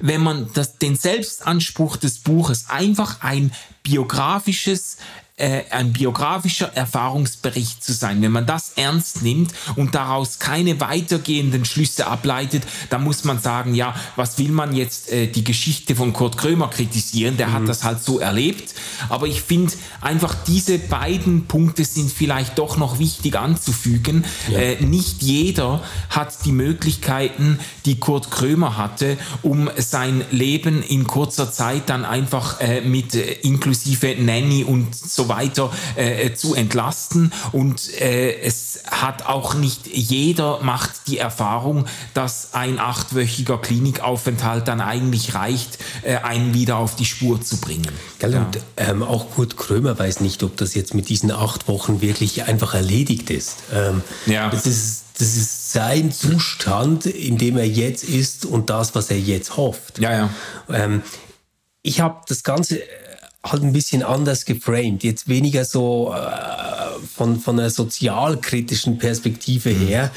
[0.00, 3.50] wenn man das, den Selbstanspruch des Buches einfach ein
[3.82, 4.98] biografisches
[5.38, 8.20] äh, ein biografischer Erfahrungsbericht zu sein.
[8.22, 13.74] Wenn man das ernst nimmt und daraus keine weitergehenden Schlüsse ableitet, dann muss man sagen,
[13.74, 17.36] ja, was will man jetzt äh, die Geschichte von Kurt Krömer kritisieren?
[17.36, 17.52] Der mhm.
[17.52, 18.74] hat das halt so erlebt.
[19.08, 24.24] Aber ich finde einfach diese beiden Punkte sind vielleicht doch noch wichtig anzufügen.
[24.50, 24.58] Ja.
[24.58, 31.52] Äh, nicht jeder hat die Möglichkeiten, die Kurt Krömer hatte, um sein Leben in kurzer
[31.52, 37.32] Zeit dann einfach äh, mit äh, inklusive Nanny und so weiter äh, zu entlasten.
[37.52, 44.80] Und äh, es hat auch nicht jeder macht die Erfahrung, dass ein achtwöchiger Klinikaufenthalt dann
[44.80, 47.88] eigentlich reicht, äh, einen wieder auf die Spur zu bringen.
[48.18, 48.44] Gell, ja.
[48.44, 52.44] Und ähm, auch Kurt Krömer weiß nicht, ob das jetzt mit diesen acht Wochen wirklich
[52.44, 53.58] einfach erledigt ist.
[53.72, 54.48] Ähm, ja.
[54.50, 59.18] Das ist das ist sein Zustand, in dem er jetzt ist und das, was er
[59.18, 59.98] jetzt hofft.
[59.98, 60.30] Ja, ja.
[60.72, 61.02] Ähm,
[61.82, 62.80] ich habe das Ganze
[63.52, 65.04] halt ein bisschen anders geframed.
[65.04, 69.86] Jetzt weniger so äh, von, von einer sozialkritischen Perspektive mhm.
[69.86, 70.10] her,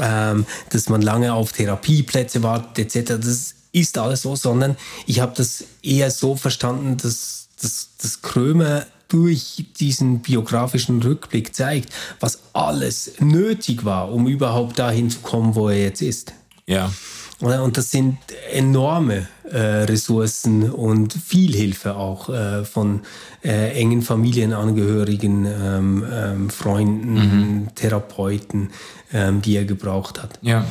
[0.00, 3.14] ähm, dass man lange auf Therapieplätze wartet etc.
[3.20, 8.86] Das ist alles so, sondern ich habe das eher so verstanden, dass, dass, dass Krömer
[9.08, 15.68] durch diesen biografischen Rückblick zeigt, was alles nötig war, um überhaupt dahin zu kommen, wo
[15.70, 16.34] er jetzt ist.
[16.66, 16.92] Ja.
[17.40, 18.18] Und das sind
[18.50, 23.02] enorme äh, Ressourcen und viel Hilfe auch äh, von
[23.44, 27.74] äh, engen Familienangehörigen, ähm, ähm, Freunden, mhm.
[27.76, 28.70] Therapeuten,
[29.12, 30.40] ähm, die er gebraucht hat.
[30.42, 30.66] Ja.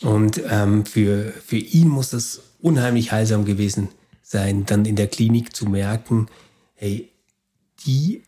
[0.00, 3.88] Und ähm, für, für ihn muss das unheimlich heilsam gewesen
[4.22, 6.28] sein, dann in der Klinik zu merken,
[6.74, 7.10] hey,
[7.86, 8.22] die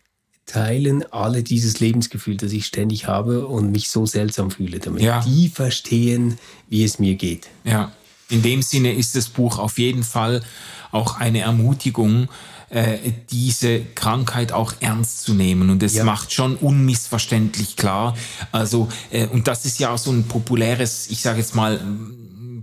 [0.51, 5.03] teilen alle dieses Lebensgefühl, das ich ständig habe und mich so seltsam fühle damit.
[5.03, 5.21] Ja.
[5.21, 7.49] Die verstehen, wie es mir geht.
[7.65, 7.93] Ja,
[8.29, 10.43] in dem Sinne ist das Buch auf jeden Fall
[10.91, 12.29] auch eine Ermutigung,
[12.71, 12.99] äh,
[13.31, 15.71] diese Krankheit auch ernst zu nehmen.
[15.71, 16.05] Und es ja.
[16.05, 18.17] macht schon unmissverständlich klar.
[18.51, 21.81] Also, äh, und das ist ja auch so ein populäres, ich sage jetzt mal,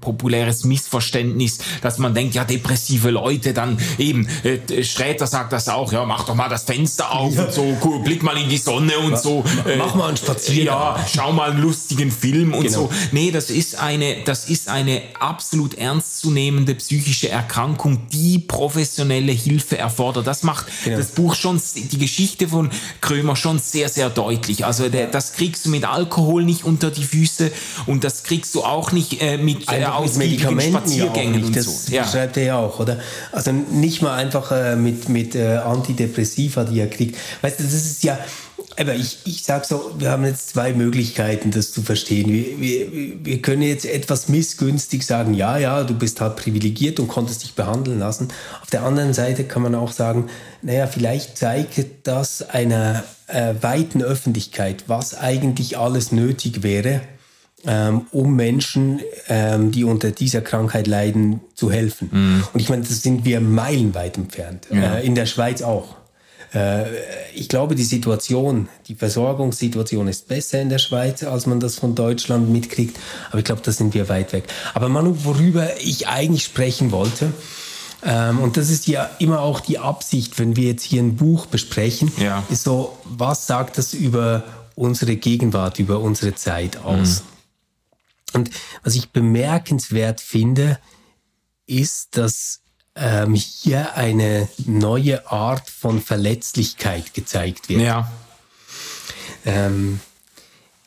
[0.08, 5.91] populäres Missverständnis, dass man denkt, ja, depressive Leute, dann eben, äh, Sträter sagt das auch,
[5.91, 7.43] ja, mach doch mal das Fenster auf ja.
[7.43, 9.43] und so, cool, blick mal in die Sonne und mach, so.
[9.67, 10.65] Äh, mach mal einen Spaziergang.
[10.65, 12.84] Ja, schau mal einen lustigen Film und genau.
[12.84, 12.89] so.
[13.12, 20.26] Nee, das ist eine, das ist eine absolut ernstzunehmende psychische Erkrankung, die professionelle Hilfe erfordert.
[20.26, 20.98] Das macht genau.
[20.98, 22.70] das Buch schon, die Geschichte von
[23.02, 24.63] Krömer schon sehr, sehr deutlich.
[24.63, 27.52] Also der, das kriegst du mit Alkohol nicht unter die Füße
[27.88, 31.86] und das kriegst du auch nicht äh, mit äh, aus Medikamenten Spaziergängen ja und das
[31.86, 31.93] so.
[31.93, 32.07] Ja.
[32.07, 32.99] schreibt er ja auch, oder?
[33.31, 37.17] Also nicht mal einfach äh, mit, mit äh, Antidepressiva, die er kriegt.
[37.41, 38.17] Weißt du, das ist ja,
[38.79, 42.31] aber ich, ich sage so, wir haben jetzt zwei Möglichkeiten, das zu verstehen.
[42.31, 47.07] Wir, wir, wir können jetzt etwas missgünstig sagen, ja, ja, du bist halt privilegiert und
[47.07, 48.27] konntest dich behandeln lassen.
[48.62, 50.29] Auf der anderen Seite kann man auch sagen,
[50.62, 57.01] naja, vielleicht zeigt das einer äh, weiten Öffentlichkeit, was eigentlich alles nötig wäre,
[57.67, 62.10] ähm, um Menschen, ähm, die unter dieser Krankheit leiden, zu helfen.
[62.12, 62.43] Mhm.
[62.53, 64.67] Und ich meine, das sind wir meilenweit entfernt.
[64.71, 64.95] Ja.
[64.95, 65.97] Äh, in der Schweiz auch.
[66.53, 66.86] Äh,
[67.36, 71.93] ich glaube, die Situation, die Versorgungssituation ist besser in der Schweiz, als man das von
[71.93, 72.97] Deutschland mitkriegt.
[73.30, 74.45] Aber ich glaube, da sind wir weit weg.
[74.73, 77.34] Aber Manu, worüber ich eigentlich sprechen wollte,
[78.06, 81.47] ähm, und das ist ja immer auch die Absicht, wenn wir jetzt hier ein Buch
[81.47, 82.43] besprechen, ja.
[82.49, 84.43] ist so, was sagt das über
[84.75, 87.23] unsere Gegenwart, über unsere Zeit aus?
[87.23, 87.37] Mhm.
[88.34, 88.50] Und
[88.84, 90.80] was ich bemerkenswert finde,
[91.66, 92.62] ist, dass
[92.96, 97.82] ähm, hier eine neue Art von Verletzlichkeit gezeigt wird.
[97.82, 98.12] Ja.
[99.46, 100.00] Ähm,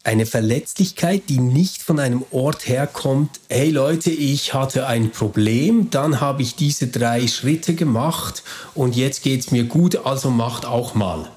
[0.02, 6.20] eine Verletzlichkeit, die nicht von einem Ort herkommt, hey Leute, ich hatte ein Problem, dann
[6.20, 8.42] habe ich diese drei Schritte gemacht
[8.74, 11.30] und jetzt geht es mir gut, also macht auch mal.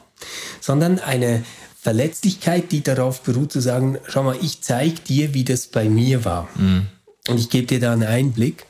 [0.62, 1.44] Sondern eine
[1.84, 6.24] Verletzlichkeit, die darauf beruht, zu sagen, schau mal, ich zeige dir, wie das bei mir
[6.24, 6.48] war.
[6.56, 6.88] Mhm.
[7.28, 8.66] Und ich gebe dir da einen Einblick.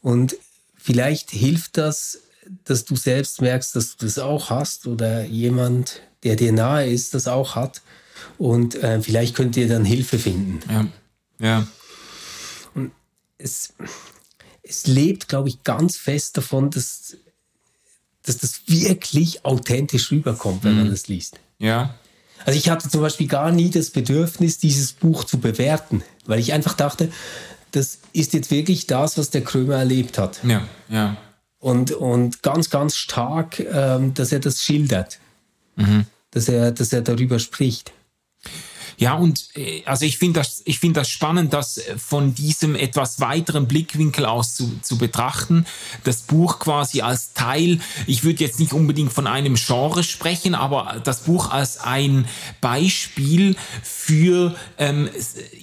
[0.00, 0.36] Und
[0.76, 2.20] vielleicht hilft das,
[2.64, 7.14] dass du selbst merkst, dass du das auch hast oder jemand, der dir nahe ist,
[7.14, 7.82] das auch hat.
[8.38, 10.60] Und äh, vielleicht könnt ihr dann Hilfe finden.
[10.70, 10.86] Ja.
[11.40, 11.66] ja.
[12.74, 12.92] Und
[13.38, 13.72] es,
[14.62, 17.16] es lebt, glaube ich, ganz fest davon, dass,
[18.22, 20.78] dass das wirklich authentisch rüberkommt, wenn mhm.
[20.82, 21.40] man das liest.
[21.58, 21.96] Ja.
[22.44, 26.52] Also ich hatte zum Beispiel gar nie das Bedürfnis, dieses Buch zu bewerten, weil ich
[26.52, 27.10] einfach dachte,
[27.72, 30.40] das ist jetzt wirklich das, was der Krömer erlebt hat.
[30.44, 31.16] Ja, ja.
[31.58, 35.18] Und, und ganz, ganz stark, ähm, dass er das schildert,
[35.74, 36.04] mhm.
[36.30, 37.92] dass, er, dass er darüber spricht.
[38.98, 42.74] Ja, und äh, also ich finde das, ich finde das spannend, das äh, von diesem
[42.74, 45.66] etwas weiteren Blickwinkel aus zu, zu betrachten.
[46.04, 51.00] Das Buch quasi als Teil, ich würde jetzt nicht unbedingt von einem Genre sprechen, aber
[51.04, 52.26] das Buch als ein
[52.60, 55.10] Beispiel für, ähm,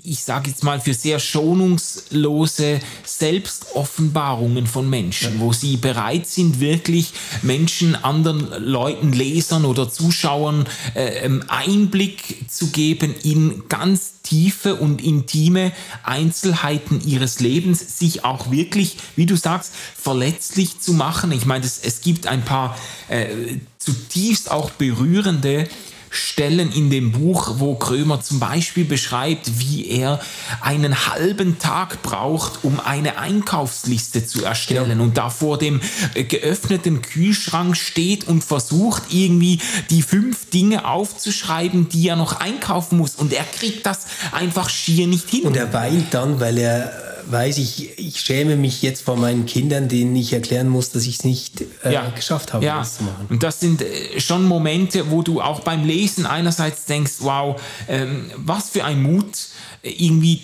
[0.04, 7.14] ich sage jetzt mal, für sehr schonungslose Selbstoffenbarungen von Menschen, wo sie bereit sind, wirklich
[7.42, 15.02] Menschen, anderen Leuten, Lesern oder Zuschauern äh, ähm, Einblick zu geben in ganz tiefe und
[15.02, 15.72] intime
[16.04, 21.32] Einzelheiten ihres Lebens, sich auch wirklich, wie du sagst, verletzlich zu machen.
[21.32, 25.68] Ich meine, es, es gibt ein paar äh, zutiefst auch berührende
[26.14, 30.20] Stellen in dem Buch, wo Krömer zum Beispiel beschreibt, wie er
[30.62, 35.04] einen halben Tag braucht, um eine Einkaufsliste zu erstellen ja.
[35.04, 35.82] und da vor dem
[36.14, 42.98] äh, geöffneten Kühlschrank steht und versucht irgendwie die fünf Dinge aufzuschreiben, die er noch einkaufen
[42.98, 45.44] muss und er kriegt das einfach schier nicht hin.
[45.44, 49.90] Und er weint dann, weil er weiß, ich, ich schäme mich jetzt vor meinen Kindern,
[49.90, 52.10] denen ich erklären muss, dass ich es nicht äh, ja.
[52.10, 52.80] geschafft habe, ja.
[52.80, 53.28] das zu machen.
[53.30, 58.32] Und das sind äh, schon Momente, wo du auch beim Lesen einerseits denkst, wow, ähm,
[58.38, 59.48] was für ein Mut,
[59.82, 60.42] äh, irgendwie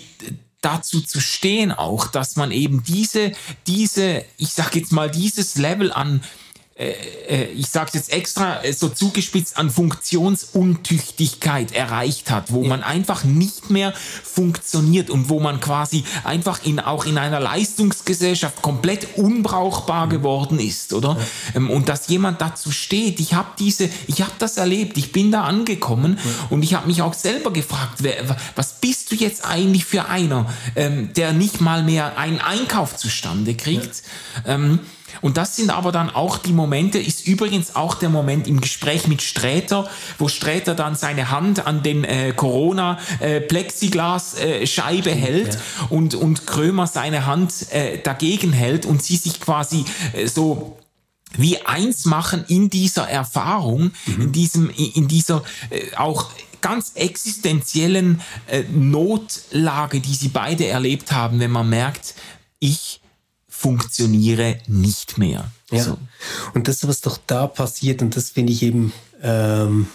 [0.60, 3.32] dazu zu stehen auch, dass man eben diese,
[3.66, 6.22] diese, ich sag jetzt mal, dieses Level an
[7.54, 12.70] ich sage jetzt extra äh, so zugespitzt, an Funktionsuntüchtigkeit erreicht hat, wo ja.
[12.70, 18.62] man einfach nicht mehr funktioniert und wo man quasi einfach in, auch in einer Leistungsgesellschaft
[18.62, 20.10] komplett unbrauchbar mhm.
[20.10, 21.18] geworden ist, oder?
[21.18, 21.56] Ja.
[21.56, 25.30] Ähm, und dass jemand dazu steht, ich habe diese, ich habe das erlebt, ich bin
[25.30, 26.30] da angekommen ja.
[26.48, 30.50] und ich habe mich auch selber gefragt, wer, was bist du jetzt eigentlich für einer,
[30.76, 34.02] ähm, der nicht mal mehr einen Einkauf zustande kriegt?
[34.46, 34.78] Ähm,
[35.20, 39.06] und das sind aber dann auch die Momente, ist übrigens auch der Moment im Gespräch
[39.06, 45.60] mit Sträter, wo Sträter dann seine Hand an den äh, Corona-Plexiglas-Scheibe äh, hält ja.
[45.90, 50.78] und, und Krömer seine Hand äh, dagegen hält und sie sich quasi äh, so
[51.36, 54.22] wie eins machen in dieser Erfahrung, mhm.
[54.22, 61.40] in diesem, in dieser äh, auch ganz existenziellen äh, Notlage, die sie beide erlebt haben,
[61.40, 62.14] wenn man merkt,
[62.58, 63.00] ich
[63.60, 65.50] funktioniere nicht mehr.
[65.70, 65.84] Ja.
[65.84, 65.98] So.
[66.54, 69.86] Und das, was doch da passiert, und das finde ich eben ähm,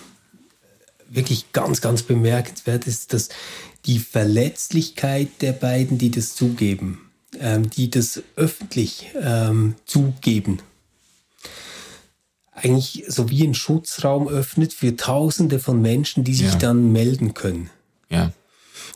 [1.09, 3.29] wirklich ganz, ganz bemerkenswert, ist, dass
[3.87, 10.59] die Verletzlichkeit der beiden, die das zugeben, ähm, die das öffentlich ähm, zugeben,
[12.51, 16.59] eigentlich so wie ein Schutzraum öffnet für Tausende von Menschen, die sich ja.
[16.59, 17.71] dann melden können.
[18.11, 18.31] Ja.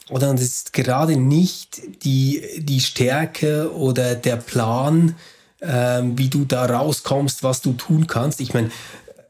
[0.09, 5.15] Oder es ist gerade nicht die, die Stärke oder der Plan,
[5.61, 8.41] ähm, wie du da rauskommst, was du tun kannst.
[8.41, 8.67] Ich meine,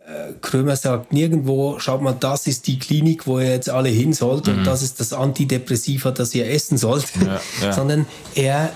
[0.07, 4.13] äh, Krömer sagt nirgendwo, schaut mal, das ist die Klinik, wo ihr jetzt alle hin
[4.13, 4.59] sollt mhm.
[4.59, 7.73] und das ist das Antidepressiva, das ihr essen sollt, ja, ja.
[7.73, 8.71] sondern er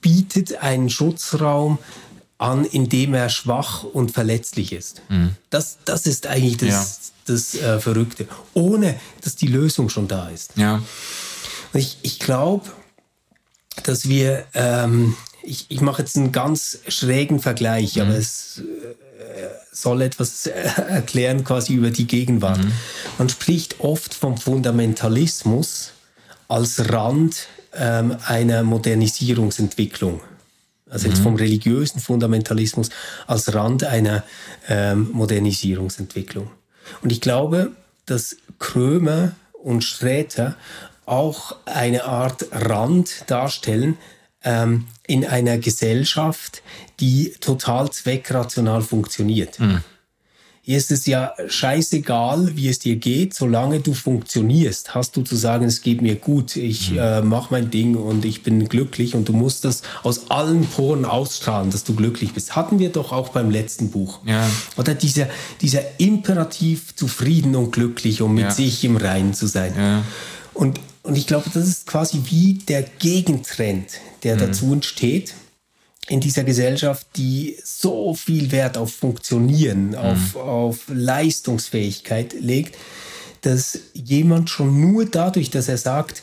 [0.00, 1.78] bietet einen Schutzraum
[2.38, 5.02] an, in dem er schwach und verletzlich ist.
[5.08, 5.34] Mhm.
[5.50, 10.28] Das, das ist eigentlich das, ja das äh, Verrückte, ohne dass die Lösung schon da
[10.28, 10.52] ist.
[10.56, 10.82] Ja.
[11.72, 12.66] Ich, ich glaube,
[13.82, 18.02] dass wir, ähm, ich, ich mache jetzt einen ganz schrägen Vergleich, mhm.
[18.02, 20.50] aber es äh, soll etwas äh,
[20.88, 22.58] erklären quasi über die Gegenwart.
[22.58, 22.72] Mhm.
[23.18, 25.92] Man spricht oft vom Fundamentalismus
[26.48, 30.20] als Rand ähm, einer Modernisierungsentwicklung.
[30.90, 31.24] Also jetzt mhm.
[31.24, 32.88] vom religiösen Fundamentalismus
[33.26, 34.24] als Rand einer
[34.68, 36.50] ähm, Modernisierungsentwicklung.
[37.02, 37.72] Und ich glaube,
[38.06, 40.56] dass Krömer und Sträter
[41.06, 43.96] auch eine Art Rand darstellen
[44.44, 46.62] ähm, in einer Gesellschaft,
[47.00, 49.58] die total zweckrational funktioniert.
[49.58, 49.82] Mhm.
[50.68, 55.34] Hier ist es ja scheißegal, wie es dir geht, solange du funktionierst, hast du zu
[55.34, 56.98] sagen, es geht mir gut, ich mhm.
[56.98, 61.06] äh, mache mein Ding und ich bin glücklich und du musst das aus allen Poren
[61.06, 62.54] ausstrahlen, dass du glücklich bist.
[62.54, 64.20] Hatten wir doch auch beim letzten Buch.
[64.26, 64.46] Ja.
[64.76, 65.28] Oder dieser,
[65.62, 68.50] dieser Imperativ, zufrieden und glücklich, um mit ja.
[68.50, 69.72] sich im Reinen zu sein.
[69.74, 70.04] Ja.
[70.52, 73.86] Und, und ich glaube, das ist quasi wie der Gegentrend,
[74.22, 74.40] der mhm.
[74.40, 75.32] dazu entsteht
[76.08, 79.94] in dieser Gesellschaft, die so viel Wert auf Funktionieren, mhm.
[79.94, 82.76] auf, auf Leistungsfähigkeit legt,
[83.42, 86.22] dass jemand schon nur dadurch, dass er sagt,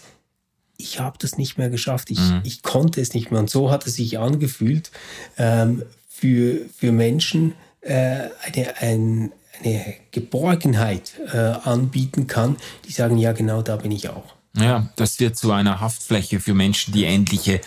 [0.78, 2.42] ich habe das nicht mehr geschafft, ich, mhm.
[2.44, 3.40] ich konnte es nicht mehr.
[3.40, 4.92] Und so hat es sich angefühlt
[5.38, 9.32] ähm, für, für Menschen äh, eine, ein,
[9.64, 14.35] eine Geborgenheit äh, anbieten kann, die sagen, ja genau da bin ich auch.
[14.58, 17.60] Ja, das wird zu einer Haftfläche für Menschen, die ähnliche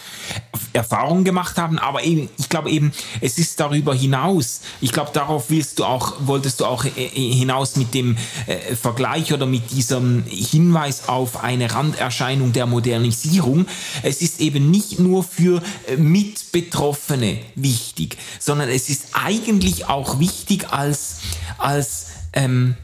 [0.72, 1.79] Erfahrungen gemacht haben.
[1.79, 4.62] Aber eben, ich glaube eben, es ist darüber hinaus.
[4.81, 8.74] Ich glaube, darauf willst du auch, wolltest du auch äh, äh, hinaus mit dem äh,
[8.74, 13.66] Vergleich oder mit diesem Hinweis auf eine Randerscheinung der Modernisierung.
[14.03, 20.72] Es ist eben nicht nur für äh, Mitbetroffene wichtig, sondern es ist eigentlich auch wichtig
[20.72, 21.18] als,
[21.59, 22.77] als ähm,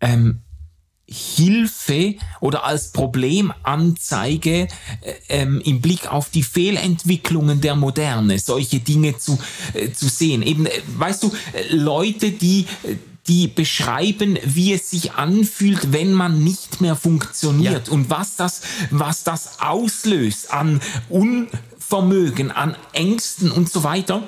[0.00, 0.40] ähm,
[1.12, 4.68] Hilfe oder als Problemanzeige äh,
[5.28, 9.38] ähm, im Blick auf die Fehlentwicklungen der Moderne, solche Dinge zu,
[9.74, 10.42] äh, zu sehen.
[10.42, 12.96] Eben, äh, weißt du, äh, Leute, die äh,
[13.28, 17.92] die beschreiben, wie es sich anfühlt, wenn man nicht mehr funktioniert ja.
[17.92, 24.24] und was das, was das auslöst an Unvermögen, an Ängsten und so weiter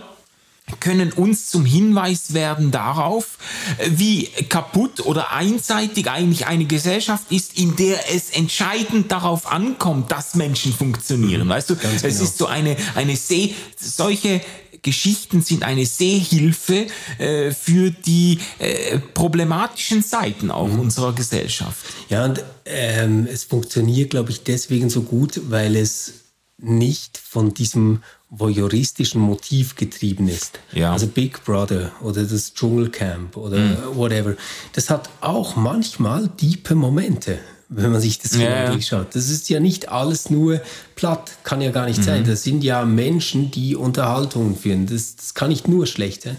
[0.81, 3.39] können uns zum Hinweis werden darauf,
[3.87, 10.35] wie kaputt oder einseitig eigentlich eine Gesellschaft ist, in der es entscheidend darauf ankommt, dass
[10.35, 11.49] Menschen funktionieren.
[11.49, 12.25] Weißt du, Ganz es genau.
[12.25, 14.41] ist so eine, eine Seh, solche
[14.85, 16.87] Geschichten sind eine Sehhilfe
[17.19, 20.81] äh, für die äh, problematischen Seiten auch mhm.
[20.81, 21.85] unserer Gesellschaft.
[22.11, 26.24] Ja, und ähm, es funktioniert, glaube ich, deswegen so gut, weil es
[26.59, 30.61] nicht von diesem voyeuristischen Motiv getrieben ist.
[30.73, 30.93] Ja.
[30.93, 33.77] Also Big Brother oder das Dschungelcamp oder mhm.
[33.97, 34.37] whatever.
[34.73, 37.39] Das hat auch manchmal tiefe Momente,
[37.69, 39.15] wenn man sich das ja, anschaut.
[39.15, 40.61] Das ist ja nicht alles nur
[40.95, 42.05] platt, kann ja gar nicht mhm.
[42.05, 42.25] sein.
[42.25, 44.87] Das sind ja Menschen, die Unterhaltungen führen.
[44.87, 46.37] Das, das kann nicht nur schlecht sein.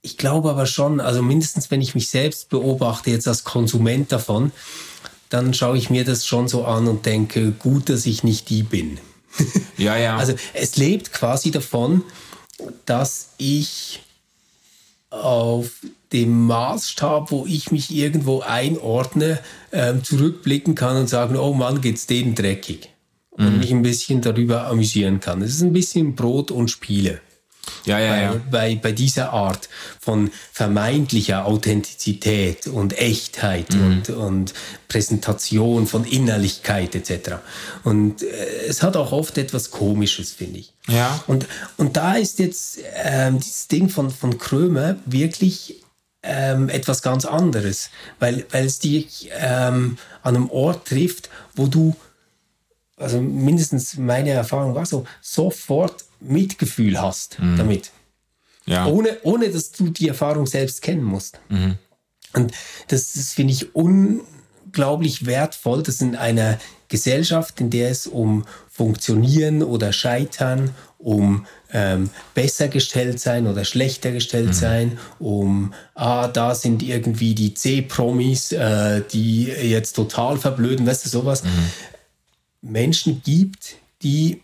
[0.00, 4.52] Ich glaube aber schon, also mindestens wenn ich mich selbst beobachte, jetzt als Konsument davon,
[5.30, 8.62] dann schaue ich mir das schon so an und denke, gut, dass ich nicht die
[8.62, 8.98] bin.
[9.76, 10.16] Ja, ja.
[10.16, 12.02] Also es lebt quasi davon,
[12.84, 14.00] dass ich
[15.10, 15.70] auf
[16.12, 19.38] dem Maßstab, wo ich mich irgendwo einordne,
[19.72, 22.90] ähm, zurückblicken kann und sagen, oh Mann, geht's denen dreckig.
[23.30, 23.58] Und mhm.
[23.58, 25.42] mich ein bisschen darüber amüsieren kann.
[25.42, 27.20] Es ist ein bisschen Brot und Spiele.
[27.84, 28.40] Ja, ja, ja.
[28.50, 29.68] Bei, bei dieser Art
[30.00, 33.86] von vermeintlicher Authentizität und Echtheit mhm.
[33.86, 34.54] und, und
[34.88, 37.36] Präsentation von Innerlichkeit etc.
[37.84, 38.26] Und äh,
[38.68, 40.72] es hat auch oft etwas Komisches, finde ich.
[40.88, 41.22] Ja.
[41.26, 45.82] Und, und da ist jetzt ähm, dieses Ding von, von Krömer wirklich
[46.22, 51.96] ähm, etwas ganz anderes, weil, weil es dich ähm, an einem Ort trifft, wo du,
[52.96, 57.56] also mindestens meine Erfahrung war so, sofort Mitgefühl hast mhm.
[57.56, 57.90] damit.
[58.66, 58.86] Ja.
[58.86, 61.40] Ohne, ohne dass du die Erfahrung selbst kennen musst.
[61.48, 61.76] Mhm.
[62.34, 62.52] Und
[62.88, 69.62] das, das finde ich unglaublich wertvoll, dass in einer Gesellschaft, in der es um Funktionieren
[69.62, 74.52] oder Scheitern, um ähm, besser gestellt sein oder schlechter gestellt mhm.
[74.52, 81.08] sein, um, ah, da sind irgendwie die C-Promis, äh, die jetzt total verblöden, weißt du,
[81.08, 81.44] sowas.
[81.44, 81.50] Mhm.
[82.60, 84.42] Menschen gibt, die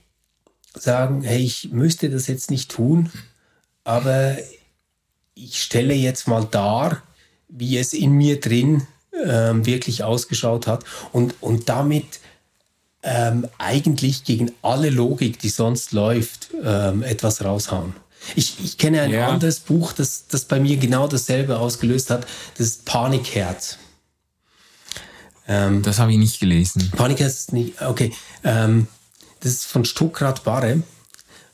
[0.75, 3.11] sagen, hey, ich müsste das jetzt nicht tun,
[3.85, 4.37] aber
[5.35, 7.03] ich stelle jetzt mal dar,
[7.49, 8.87] wie es in mir drin
[9.25, 12.21] ähm, wirklich ausgeschaut hat und, und damit
[13.03, 17.95] ähm, eigentlich gegen alle Logik, die sonst läuft, ähm, etwas raushauen.
[18.35, 19.29] Ich, ich kenne ein ja.
[19.29, 22.27] anderes Buch, das, das bei mir genau dasselbe ausgelöst hat.
[22.57, 23.79] Das ist Panikherz.
[25.47, 26.91] Ähm, das habe ich nicht gelesen.
[26.97, 28.13] Panikherz ist nicht, okay.
[28.43, 28.87] Ähm,
[29.45, 30.83] das ist von Stuckrad Barre.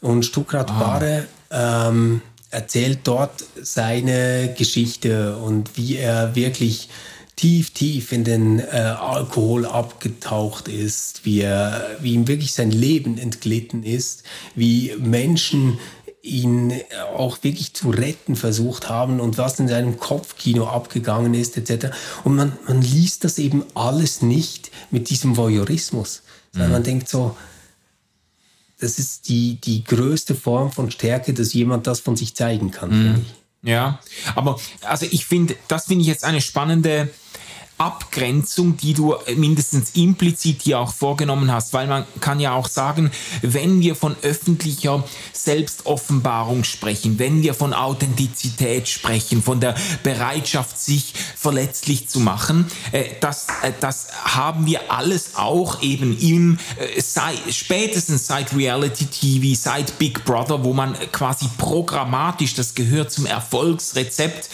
[0.01, 0.79] Und Stuckrad ah.
[0.79, 6.89] Barre ähm, erzählt dort seine Geschichte und wie er wirklich
[7.37, 13.19] tief, tief in den äh, Alkohol abgetaucht ist, wie, er, wie ihm wirklich sein Leben
[13.19, 14.23] entglitten ist,
[14.55, 15.79] wie Menschen
[16.23, 16.75] ihn
[17.17, 21.89] auch wirklich zu retten versucht haben und was in seinem Kopfkino abgegangen ist, etc.
[22.25, 26.23] Und man, man liest das eben alles nicht mit diesem Voyeurismus,
[26.53, 26.75] sondern mhm.
[26.75, 27.37] man denkt so,
[28.81, 33.13] das ist die, die größte Form von Stärke, dass jemand das von sich zeigen kann.
[33.13, 33.27] Mhm.
[33.63, 34.01] Ja,
[34.35, 37.11] aber also ich finde, das finde ich jetzt eine spannende
[37.81, 43.11] Abgrenzung, die du mindestens implizit hier auch vorgenommen hast, weil man kann ja auch sagen,
[43.41, 51.15] wenn wir von öffentlicher Selbstoffenbarung sprechen, wenn wir von Authentizität sprechen, von der Bereitschaft, sich
[51.37, 57.39] verletzlich zu machen, äh, das, äh, das haben wir alles auch eben im äh, seit,
[57.51, 64.51] spätestens seit Reality TV, seit Big Brother, wo man quasi programmatisch, das gehört zum Erfolgsrezept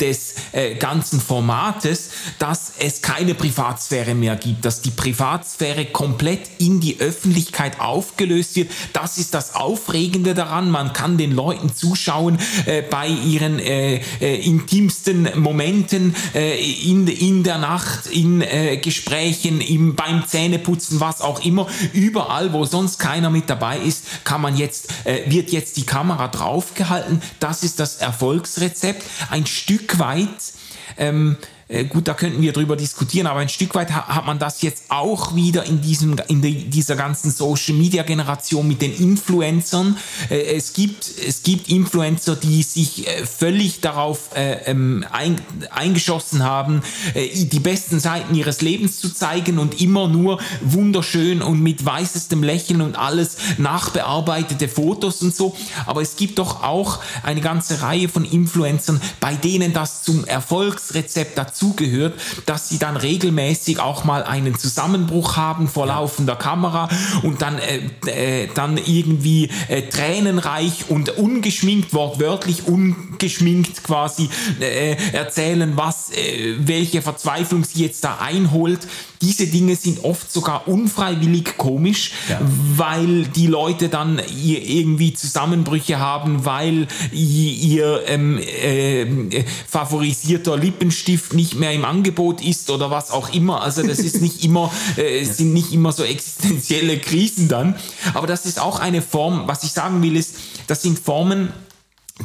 [0.00, 0.34] des
[0.78, 7.00] ganzen Formates, da dass es keine Privatsphäre mehr gibt, dass die Privatsphäre komplett in die
[7.00, 8.70] Öffentlichkeit aufgelöst wird.
[8.92, 10.70] Das ist das Aufregende daran.
[10.70, 17.42] Man kann den Leuten zuschauen äh, bei ihren äh, äh, intimsten Momenten äh, in, in
[17.42, 21.66] der Nacht, in äh, Gesprächen, im, beim Zähneputzen, was auch immer.
[21.94, 26.28] Überall, wo sonst keiner mit dabei ist, kann man jetzt, äh, wird jetzt die Kamera
[26.28, 27.22] draufgehalten.
[27.40, 29.02] Das ist das Erfolgsrezept.
[29.30, 30.28] Ein Stück weit
[30.98, 31.38] ähm,
[31.72, 34.84] äh, gut, da könnten wir drüber diskutieren, aber ein Stück weit hat man das jetzt
[34.90, 39.96] auch wieder in, diesem, in die, dieser ganzen Social Media Generation mit den Influencern.
[40.28, 46.82] Äh, es, gibt, es gibt Influencer, die sich äh, völlig darauf ähm, ein, eingeschossen haben,
[47.14, 52.82] die besten Seiten ihres Lebens zu zeigen und immer nur wunderschön und mit weißestem Lächeln
[52.82, 55.56] und alles nachbearbeitete Fotos und so.
[55.86, 61.38] Aber es gibt doch auch eine ganze Reihe von Influencern, bei denen das zum Erfolgsrezept
[61.38, 62.14] dazu dazugehört,
[62.46, 66.88] dass sie dann regelmäßig auch mal einen Zusammenbruch haben vor laufender Kamera
[67.22, 74.28] und dann, äh, äh, dann irgendwie äh, tränenreich und ungeschminkt, wortwörtlich ungeschminkt quasi
[74.60, 78.86] äh, erzählen, was, äh, welche Verzweiflung sie jetzt da einholt
[79.22, 82.40] diese Dinge sind oft sogar unfreiwillig komisch, ja.
[82.76, 91.72] weil die Leute dann irgendwie Zusammenbrüche haben, weil ihr ähm, äh, favorisierter Lippenstift nicht mehr
[91.72, 93.62] im Angebot ist oder was auch immer.
[93.62, 97.76] Also das ist nicht immer, äh, sind nicht immer so existenzielle Krisen dann.
[98.14, 100.36] Aber das ist auch eine Form, was ich sagen will, ist,
[100.66, 101.52] das sind Formen,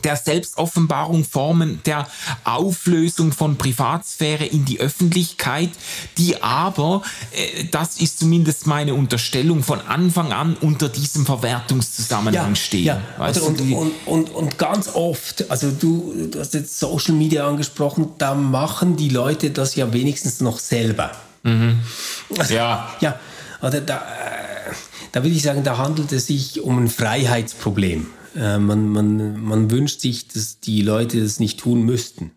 [0.04, 2.08] der Selbstoffenbarung, Formen der
[2.44, 5.70] Auflösung von Privatsphäre in die Öffentlichkeit,
[6.18, 12.56] die aber, äh, das ist zumindest meine Unterstellung, von Anfang an unter diesem Verwertungszusammenhang ja,
[12.56, 12.86] stehen.
[12.86, 17.16] Ja, weißt und, und, und, und, und ganz oft, also du, du hast jetzt Social
[17.16, 21.12] Media angesprochen, da machen die Leute das ja wenigstens noch selber.
[21.44, 21.80] Mhm.
[22.38, 22.90] Also, ja.
[23.00, 23.20] Ja,
[23.62, 23.82] da, äh,
[25.12, 28.08] da würde ich sagen, da handelt es sich um ein Freiheitsproblem.
[28.38, 32.32] Äh, man, man, man wünscht sich, dass die Leute das nicht tun müssten.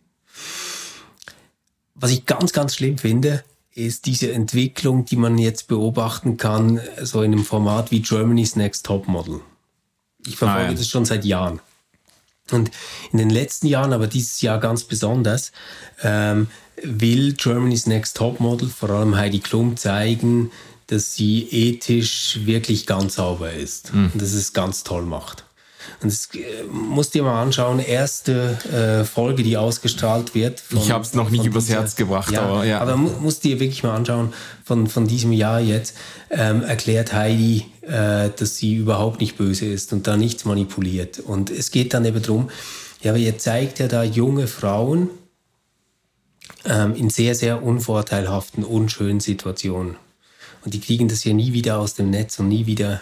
[1.95, 3.45] Was ich ganz, ganz schlimm finde,
[3.75, 8.87] ist diese Entwicklung, die man jetzt beobachten kann, so in einem Format wie Germany's Next
[8.87, 9.41] Top Model.
[10.27, 10.77] Ich verfolge ah, ja.
[10.77, 11.61] das schon seit Jahren.
[12.51, 12.71] Und
[13.13, 15.53] in den letzten Jahren, aber dieses Jahr ganz besonders,
[16.03, 16.49] ähm,
[16.83, 20.51] will Germany's Next Top Model, vor allem Heidi Klum, zeigen,
[20.87, 24.11] dass sie ethisch wirklich ganz sauber ist mhm.
[24.13, 25.45] und dass es ganz toll macht.
[26.03, 28.59] Und das äh, musst dir mal anschauen, erste
[29.01, 30.61] äh, Folge, die ausgestrahlt wird.
[30.61, 32.81] Von, ich habe es noch nicht übers dieser, Herz gebracht, ja, aber ja.
[32.81, 34.33] Aber mu musst dir wirklich mal anschauen,
[34.65, 35.97] von, von diesem Jahr jetzt,
[36.31, 41.19] ähm, erklärt Heidi, äh, dass sie überhaupt nicht böse ist und da nichts manipuliert.
[41.19, 42.51] Und es geht dann eben darum,
[43.03, 45.11] ja, aber ihr zeigt ja da junge Frauen
[46.65, 49.97] ähm, in sehr, sehr unvorteilhaften, unschönen Situationen.
[50.65, 53.01] Und die kriegen das ja nie wieder aus dem Netz und nie wieder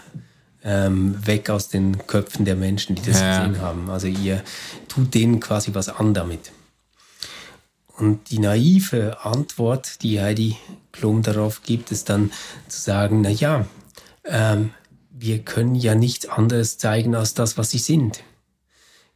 [0.63, 3.45] ähm, weg aus den Köpfen der Menschen, die das ja.
[3.45, 3.89] gesehen haben.
[3.89, 4.43] Also ihr
[4.87, 6.51] tut denen quasi was an damit.
[7.97, 10.55] Und die naive Antwort, die Heidi
[10.91, 12.31] Klum darauf gibt, ist dann
[12.67, 13.67] zu sagen, na ja,
[14.23, 14.71] ähm,
[15.11, 18.23] wir können ja nichts anderes zeigen als das, was sie sind.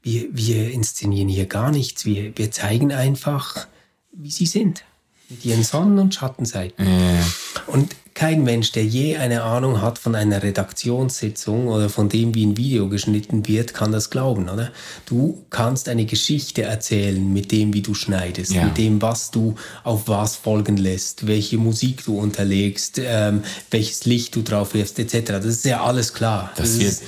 [0.02, 2.04] Wir, wir inszenieren hier gar nichts.
[2.04, 3.68] Wir, wir zeigen einfach,
[4.12, 4.84] wie sie sind.
[5.30, 6.86] Mit ihren Sonnen- und Schattenseiten.
[6.86, 7.26] Ja.
[7.68, 12.46] Und kein Mensch, der je eine Ahnung hat von einer Redaktionssitzung oder von dem, wie
[12.46, 14.72] ein Video geschnitten wird, kann das glauben, oder?
[15.06, 18.66] Du kannst eine Geschichte erzählen mit dem, wie du schneidest, ja.
[18.66, 24.36] mit dem, was du auf was folgen lässt, welche Musik du unterlegst, ähm, welches Licht
[24.36, 25.32] du drauf wirfst, etc.
[25.32, 26.52] Das ist ja alles klar.
[26.56, 27.02] Das, das wird,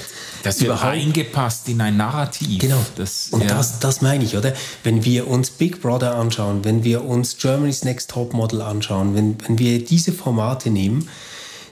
[0.44, 2.60] das wird eingepasst in ein Narrativ.
[2.60, 2.84] Genau.
[2.96, 3.48] Das, Und ja.
[3.48, 4.54] das, das meine ich, oder?
[4.84, 9.38] Wenn wir uns Big Brother anschauen, wenn wir uns Germany's Next Top Model anschauen, wenn,
[9.48, 11.08] wenn wir diese Formate nehmen, Film,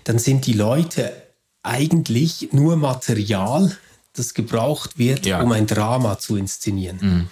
[0.03, 1.13] dann sind die Leute
[1.61, 3.76] eigentlich nur Material,
[4.13, 5.41] das gebraucht wird, ja.
[5.41, 6.99] um ein Drama zu inszenieren.
[7.01, 7.28] Mhm.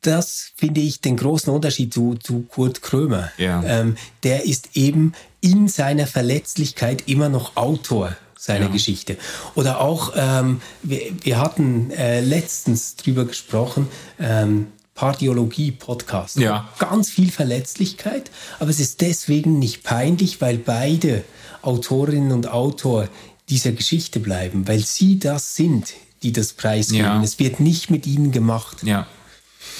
[0.00, 3.30] Das finde ich den großen Unterschied zu, zu Kurt Krömer.
[3.36, 3.62] Ja.
[3.64, 8.70] Ähm, der ist eben in seiner Verletzlichkeit immer noch Autor seiner ja.
[8.70, 9.16] Geschichte.
[9.56, 13.88] Oder auch, ähm, wir, wir, hatten äh, letztens drüber gesprochen,
[14.20, 14.68] ähm,
[14.98, 16.38] Pardiologie-Podcast.
[16.38, 16.68] Ja.
[16.80, 21.22] Ganz viel Verletzlichkeit, aber es ist deswegen nicht peinlich, weil beide
[21.62, 23.08] Autorinnen und Autor
[23.48, 25.94] dieser Geschichte bleiben, weil sie das sind,
[26.24, 27.04] die das preisgeben.
[27.04, 27.22] Ja.
[27.22, 28.78] Es wird nicht mit ihnen gemacht.
[28.82, 29.06] Ja.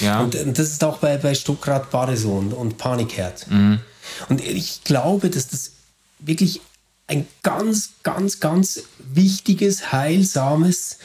[0.01, 0.21] Ja.
[0.21, 3.49] Und, und das ist auch bei, bei Stuckrad Bareson und Panikherz.
[3.49, 3.81] Mhm.
[4.29, 5.73] Und ich glaube, dass das
[6.21, 6.61] wirklich
[7.09, 10.99] ein ganz, ganz, ganz wichtiges, heilsames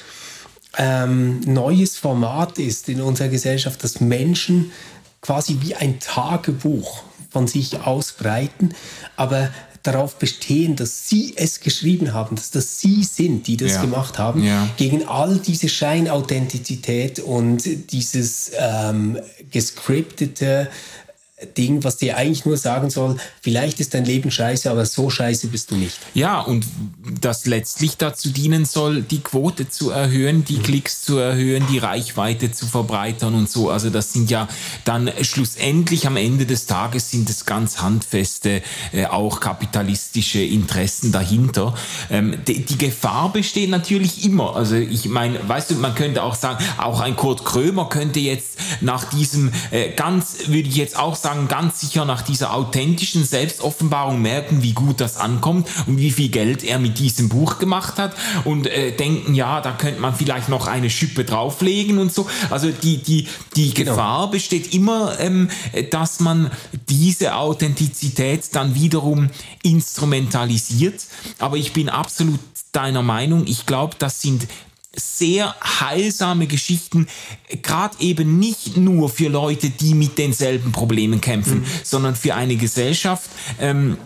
[0.78, 4.72] ähm, neues Format ist in unserer Gesellschaft, dass Menschen
[5.22, 8.74] quasi wie ein Tagebuch von sich ausbreiten,
[9.16, 9.50] aber
[9.84, 13.82] darauf bestehen, dass sie es geschrieben haben, dass das sie sind, die das ja.
[13.82, 14.70] gemacht haben, ja.
[14.78, 19.20] gegen all diese Scheinauthentizität und dieses ähm,
[19.52, 20.70] gescriptete
[21.46, 25.48] Ding, was dir eigentlich nur sagen soll, vielleicht ist dein Leben scheiße, aber so scheiße
[25.48, 25.98] bist du nicht.
[26.14, 26.66] Ja, und
[27.22, 30.64] das letztlich dazu dienen soll, die Quote zu erhöhen, die mhm.
[30.64, 33.70] Klicks zu erhöhen, die Reichweite zu verbreitern und so.
[33.70, 34.48] Also das sind ja
[34.86, 41.76] dann schlussendlich am Ende des Tages sind es ganz handfeste, äh, auch kapitalistische Interessen dahinter.
[42.10, 44.56] Ähm, die, die Gefahr besteht natürlich immer.
[44.56, 48.58] Also ich meine, weißt du, man könnte auch sagen, auch ein Kurt Krömer könnte jetzt
[48.82, 53.24] nach diesem äh, ganz, würde ich jetzt auch sagen, sagen, ganz sicher nach dieser authentischen
[53.26, 57.98] Selbstoffenbarung merken, wie gut das ankommt und wie viel Geld er mit diesem Buch gemacht
[57.98, 58.16] hat
[58.46, 62.28] und äh, denken, ja, da könnte man vielleicht noch eine Schippe drauflegen und so.
[62.50, 63.92] Also die, die, die genau.
[63.92, 65.50] Gefahr besteht immer, ähm,
[65.90, 66.52] dass man
[66.90, 69.30] diese Authentizität dann wiederum
[69.64, 71.06] instrumentalisiert.
[71.40, 72.40] Aber ich bin absolut
[72.72, 73.46] deiner Meinung.
[73.48, 74.48] Ich glaube, das sind
[74.96, 77.08] sehr heilsame Geschichten,
[77.62, 81.66] gerade eben nicht nur für Leute, die mit denselben Problemen kämpfen, mhm.
[81.84, 83.30] sondern für eine Gesellschaft,
[83.60, 83.98] ähm,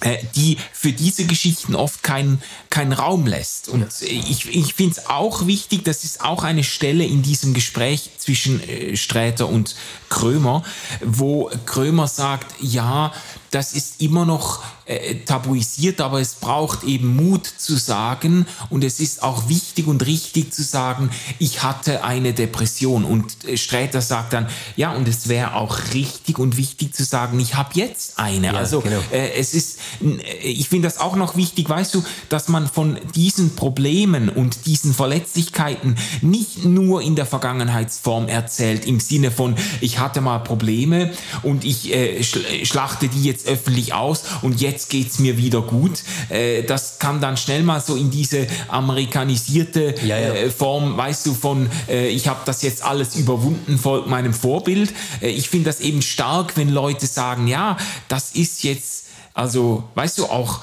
[0.00, 2.42] äh, die für diese Geschichten oft keinen
[2.74, 3.68] keinen Raum lässt.
[3.68, 8.10] Und ich, ich finde es auch wichtig, das ist auch eine Stelle in diesem Gespräch
[8.18, 9.76] zwischen äh, Sträter und
[10.08, 10.64] Krömer,
[11.00, 13.12] wo Krömer sagt, ja,
[13.52, 18.98] das ist immer noch äh, tabuisiert, aber es braucht eben Mut zu sagen und es
[18.98, 24.32] ist auch wichtig und richtig zu sagen, ich hatte eine Depression und äh, Sträter sagt
[24.32, 28.48] dann, ja und es wäre auch richtig und wichtig zu sagen, ich habe jetzt eine.
[28.48, 29.00] Ja, also genau.
[29.12, 32.98] äh, es ist, äh, ich finde das auch noch wichtig, weißt du, dass man von
[33.14, 39.98] diesen Problemen und diesen Verletzlichkeiten nicht nur in der Vergangenheitsform erzählt, im Sinne von, ich
[39.98, 41.12] hatte mal Probleme
[41.42, 46.02] und ich äh, schlachte die jetzt öffentlich aus und jetzt geht's mir wieder gut.
[46.28, 50.34] Äh, das kann dann schnell mal so in diese amerikanisierte ja, ja.
[50.34, 54.92] Äh, Form, weißt du, von äh, ich habe das jetzt alles überwunden, folgt meinem Vorbild.
[55.20, 57.76] Äh, ich finde das eben stark, wenn Leute sagen, ja,
[58.08, 60.60] das ist jetzt, also, weißt du, auch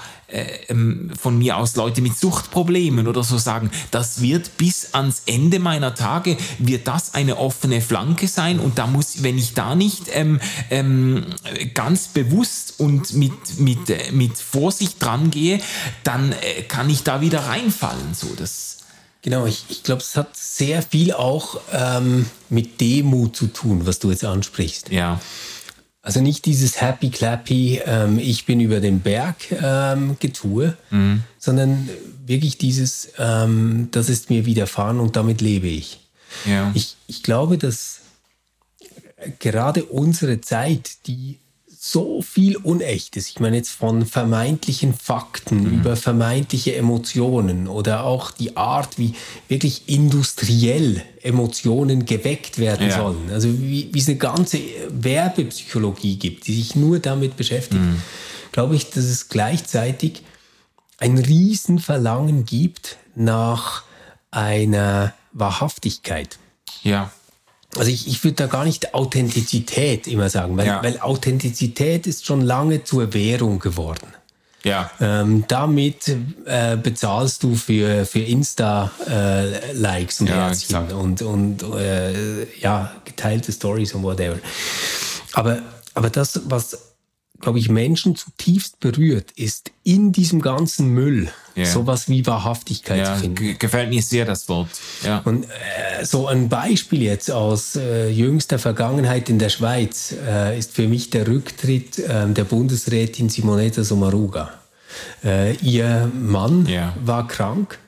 [1.20, 5.96] von mir aus Leute mit Suchtproblemen oder so sagen, das wird bis ans Ende meiner
[5.96, 10.40] Tage, wird das eine offene Flanke sein und da muss, wenn ich da nicht ähm,
[10.70, 11.26] ähm,
[11.74, 15.60] ganz bewusst und mit, mit, äh, mit Vorsicht dran gehe,
[16.04, 18.14] dann äh, kann ich da wieder reinfallen.
[18.14, 18.78] So, das
[19.24, 24.00] Genau, ich, ich glaube, es hat sehr viel auch ähm, mit Demut zu tun, was
[24.00, 24.90] du jetzt ansprichst.
[24.90, 25.22] Ja.
[26.04, 31.22] Also nicht dieses Happy Clappy, ähm, ich bin über den Berg ähm, Getue, mhm.
[31.38, 31.90] sondern
[32.26, 36.00] wirklich dieses, ähm, das ist mir widerfahren und damit lebe ich.
[36.46, 36.72] Ja.
[36.74, 38.02] Ich, ich glaube, dass
[39.40, 41.38] gerade unsere Zeit, die
[41.84, 43.28] so viel Unechtes.
[43.28, 45.80] Ich meine jetzt von vermeintlichen Fakten mhm.
[45.80, 49.16] über vermeintliche Emotionen oder auch die Art, wie
[49.48, 52.98] wirklich industriell Emotionen geweckt werden ja.
[52.98, 53.32] sollen.
[53.32, 54.60] Also wie, wie es eine ganze
[54.90, 57.82] Werbepsychologie gibt, die sich nur damit beschäftigt.
[57.82, 58.00] Mhm.
[58.52, 60.22] Glaube ich, dass es gleichzeitig
[61.00, 63.86] ein Riesenverlangen gibt nach
[64.30, 66.38] einer Wahrhaftigkeit.
[66.84, 67.12] Ja.
[67.78, 70.84] Also ich, ich würde da gar nicht Authentizität immer sagen, weil, ja.
[70.84, 74.08] weil Authentizität ist schon lange zur Währung geworden.
[74.64, 74.92] Ja.
[75.00, 76.16] Ähm, damit
[76.46, 83.52] äh, bezahlst du für, für Insta-Likes äh, und ja, Herzchen und, und äh, ja, geteilte
[83.52, 84.38] Stories und whatever.
[85.34, 85.60] Aber,
[85.96, 86.91] aber das, was
[87.42, 91.66] glaube ich, Menschen zutiefst berührt, ist in diesem ganzen Müll yeah.
[91.66, 93.58] sowas wie Wahrhaftigkeit ja, zu finden.
[93.58, 94.70] Gefällt mir sehr das Wort.
[95.04, 95.20] Ja.
[95.20, 100.74] Und äh, so ein Beispiel jetzt aus äh, jüngster Vergangenheit in der Schweiz äh, ist
[100.74, 104.54] für mich der Rücktritt äh, der Bundesrätin Simonetta Sommaruga.
[105.24, 106.96] Äh, ihr Mann yeah.
[107.04, 107.80] war krank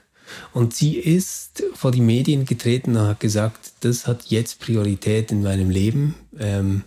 [0.53, 5.43] und sie ist vor die Medien getreten und hat gesagt, das hat jetzt Priorität in
[5.43, 6.15] meinem Leben.
[6.39, 6.83] Ähm,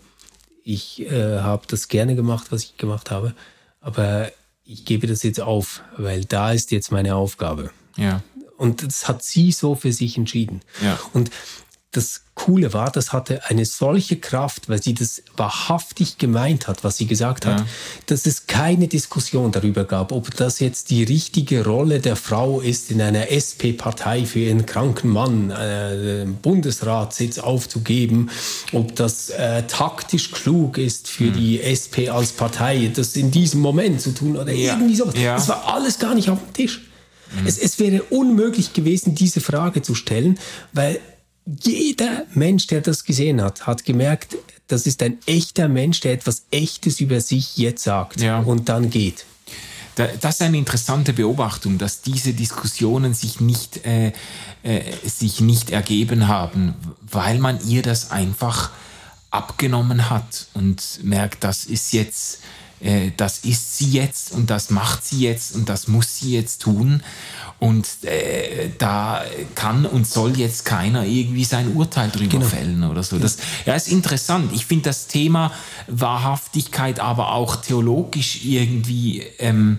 [0.68, 3.34] ich äh, habe das gerne gemacht, was ich gemacht habe,
[3.80, 4.32] aber
[4.64, 7.70] ich gebe das jetzt auf, weil da ist jetzt meine Aufgabe.
[7.96, 8.20] Ja.
[8.56, 10.62] Und das hat sie so für sich entschieden.
[10.82, 10.98] Ja.
[11.12, 11.30] Und
[11.96, 16.98] das Coole war, das hatte eine solche Kraft, weil sie das wahrhaftig gemeint hat, was
[16.98, 17.66] sie gesagt hat, ja.
[18.06, 22.90] dass es keine Diskussion darüber gab, ob das jetzt die richtige Rolle der Frau ist,
[22.90, 28.30] in einer SP-Partei für ihren kranken Mann äh, Bundesratssitz aufzugeben,
[28.72, 31.32] ob das äh, taktisch klug ist für mhm.
[31.32, 34.74] die SP als Partei, das in diesem Moment zu tun oder ja.
[34.74, 35.14] irgendwie sowas.
[35.16, 35.36] Ja.
[35.36, 36.82] Das war alles gar nicht auf dem Tisch.
[37.32, 37.46] Mhm.
[37.46, 40.38] Es, es wäre unmöglich gewesen, diese Frage zu stellen,
[40.72, 41.00] weil
[41.46, 44.36] jeder Mensch, der das gesehen hat, hat gemerkt,
[44.68, 48.40] das ist ein echter Mensch, der etwas Echtes über sich jetzt sagt ja.
[48.40, 49.24] und dann geht.
[49.94, 54.12] Das ist eine interessante Beobachtung, dass diese Diskussionen sich nicht, äh,
[54.62, 58.70] äh, sich nicht ergeben haben, weil man ihr das einfach
[59.30, 62.40] abgenommen hat und merkt, das ist jetzt,
[62.80, 66.60] äh, das ist sie jetzt und das macht sie jetzt und das muss sie jetzt
[66.60, 67.02] tun.
[67.58, 72.46] Und äh, da kann und soll jetzt keiner irgendwie sein Urteil drüber genau.
[72.46, 73.18] fällen oder so.
[73.18, 74.52] Das ja, ist interessant.
[74.54, 75.52] Ich finde das Thema
[75.86, 79.78] Wahrhaftigkeit aber auch theologisch irgendwie ähm,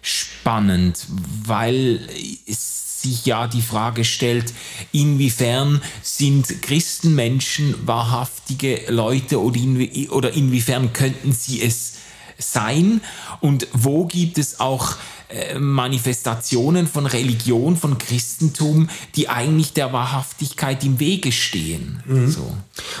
[0.00, 1.06] spannend,
[1.44, 2.00] weil
[2.46, 4.52] es sich ja die Frage stellt,
[4.92, 11.97] inwiefern sind Christenmenschen wahrhaftige Leute oder, inwie oder inwiefern könnten sie es
[12.38, 13.00] sein
[13.40, 14.96] und wo gibt es auch
[15.28, 22.02] äh, Manifestationen von Religion, von Christentum, die eigentlich der Wahrhaftigkeit im Wege stehen.
[22.06, 22.30] Mhm.
[22.30, 22.50] So.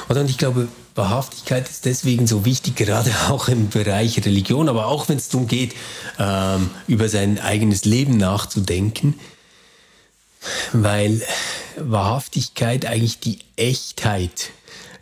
[0.08, 5.08] Und ich glaube, Wahrhaftigkeit ist deswegen so wichtig, gerade auch im Bereich Religion, aber auch
[5.08, 5.74] wenn es darum geht,
[6.18, 9.14] ähm, über sein eigenes Leben nachzudenken,
[10.72, 11.22] weil
[11.78, 14.50] Wahrhaftigkeit eigentlich die Echtheit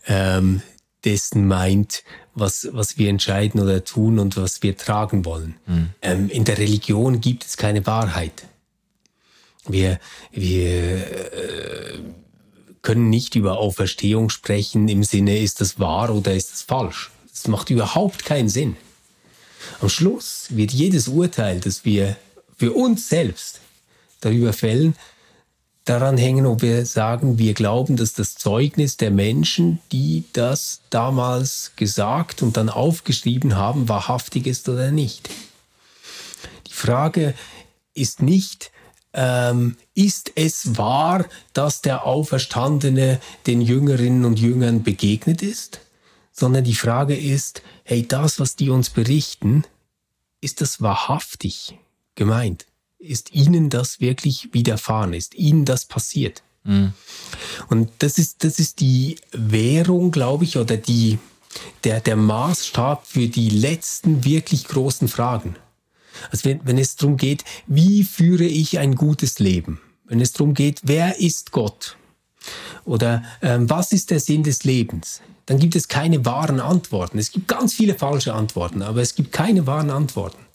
[0.07, 0.63] ähm,
[1.07, 2.03] dessen meint,
[2.35, 5.57] was, was wir entscheiden oder tun und was wir tragen wollen.
[5.67, 5.89] Mhm.
[6.03, 8.47] Ähm, in der Religion gibt es keine Wahrheit.
[9.69, 9.99] Wir,
[10.33, 10.97] wir
[11.33, 11.99] äh,
[12.83, 17.11] können nicht über Auferstehung sprechen im Sinne, ist das wahr oder ist das falsch.
[17.31, 18.77] Das macht überhaupt keinen Sinn.
[19.81, 22.17] Am Schluss wird jedes Urteil, das wir
[22.57, 23.61] für uns selbst
[24.21, 24.97] darüber fällen,
[25.87, 31.73] daran hängen, ob wir sagen, wir glauben, dass das Zeugnis der Menschen, die das damals
[31.77, 35.31] gesagt und dann aufgeschrieben haben, wahrhaftig ist oder nicht.
[36.67, 37.35] Die Frage
[37.95, 38.73] ist nicht,
[39.15, 41.25] ähm, ist es wahr,
[41.55, 45.81] dass der Auferstandene den Jüngerinnen und Jüngern begegnet ist?
[46.33, 49.65] Sondern die Frage ist, hey, das, was die uns berichten,
[50.43, 51.79] ist das wahrhaftig
[52.15, 52.67] gemeint?
[53.07, 56.43] Ist ihnen das wirklich widerfahren, ist ihnen das passiert.
[56.65, 56.93] Mhm.
[57.69, 61.19] Und das ist, das ist die Währung, glaube ich, oder die,
[61.85, 65.57] der, der Maßstab für die letzten wirklich großen Fragen.
[66.31, 69.81] Also wenn, wenn es darum geht, wie führe ich ein gutes Leben?
[70.05, 71.97] Wenn es darum geht, wer ist Gott?
[72.85, 75.21] Oder ähm, was ist der Sinn des Lebens?
[75.47, 77.19] Dann gibt es keine wahren Antworten.
[77.19, 80.46] Es gibt ganz viele falsche Antworten, aber es gibt keine wahren Antworten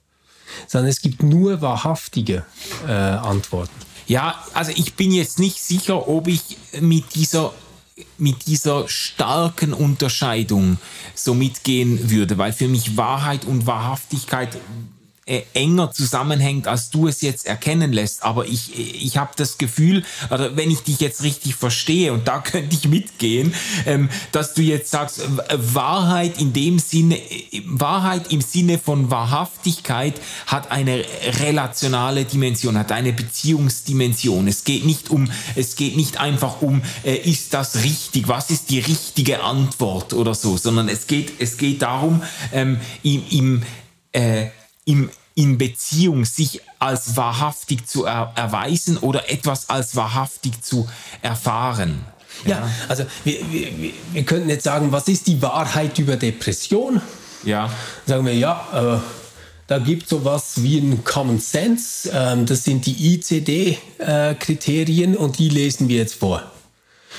[0.67, 2.45] sondern es gibt nur wahrhaftige
[2.87, 3.73] äh, Antworten.
[4.07, 7.53] Ja, also ich bin jetzt nicht sicher, ob ich mit dieser
[8.17, 10.77] mit dieser starken Unterscheidung
[11.13, 14.57] so mitgehen würde, weil für mich Wahrheit und Wahrhaftigkeit
[15.27, 18.23] äh, enger zusammenhängt, als du es jetzt erkennen lässt.
[18.23, 22.39] Aber ich, ich habe das Gefühl, oder wenn ich dich jetzt richtig verstehe, und da
[22.41, 23.53] könnte ich mitgehen,
[23.85, 25.21] ähm, dass du jetzt sagst,
[25.53, 27.19] Wahrheit in dem Sinne,
[27.65, 31.05] Wahrheit im Sinne von Wahrhaftigkeit hat eine
[31.39, 34.47] relationale Dimension, hat eine Beziehungsdimension.
[34.47, 38.69] Es geht nicht um, es geht nicht einfach um, äh, ist das richtig, was ist
[38.71, 43.63] die richtige Antwort oder so, sondern es geht, es geht darum, ähm, im, im
[44.13, 44.47] äh,
[44.85, 50.89] im, in Beziehung sich als wahrhaftig zu er, erweisen oder etwas als wahrhaftig zu
[51.21, 52.05] erfahren.
[52.45, 57.01] Ja, ja also wir, wir, wir könnten jetzt sagen, was ist die Wahrheit über Depression?
[57.43, 57.71] Ja.
[58.05, 58.99] Sagen wir, ja, äh,
[59.67, 62.11] da gibt es sowas wie ein Common Sense.
[62.13, 66.43] Ähm, das sind die ICD-Kriterien äh, und die lesen wir jetzt vor.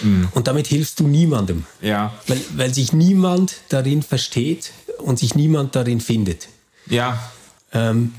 [0.03, 0.29] Mhm.
[0.33, 1.65] Und damit hilfst du niemandem.
[1.81, 2.13] Ja.
[2.27, 6.49] Weil, weil sich niemand darin versteht und sich niemand darin findet.
[6.87, 7.19] Ja.
[7.73, 8.15] Ähm,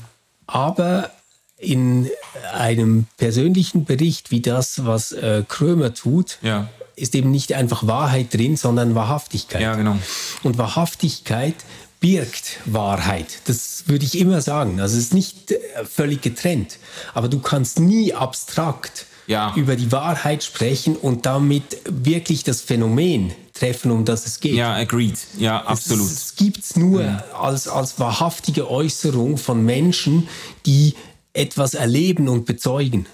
[0.46, 1.10] aber
[1.58, 2.10] in
[2.52, 6.68] einem persönlichen Bericht wie das, was äh, Krömer tut, ja.
[6.96, 9.62] ist eben nicht einfach Wahrheit drin, sondern Wahrhaftigkeit.
[9.62, 9.96] Ja, genau.
[10.42, 11.54] Und Wahrhaftigkeit
[12.00, 13.40] birgt Wahrheit.
[13.46, 14.80] Das würde ich immer sagen.
[14.80, 16.78] Also es ist nicht äh, völlig getrennt.
[17.14, 19.54] Aber du kannst nie abstrakt ja.
[19.56, 24.54] über die Wahrheit sprechen und damit wirklich das Phänomen treffen, um das es geht.
[24.54, 25.18] Ja, agreed.
[25.38, 26.10] Ja, absolut.
[26.10, 27.24] Es, gibt es nur ja.
[27.38, 30.28] als, als wahrhaftige Äußerung von Menschen,
[30.66, 30.94] die
[31.32, 33.06] etwas erleben und bezeugen.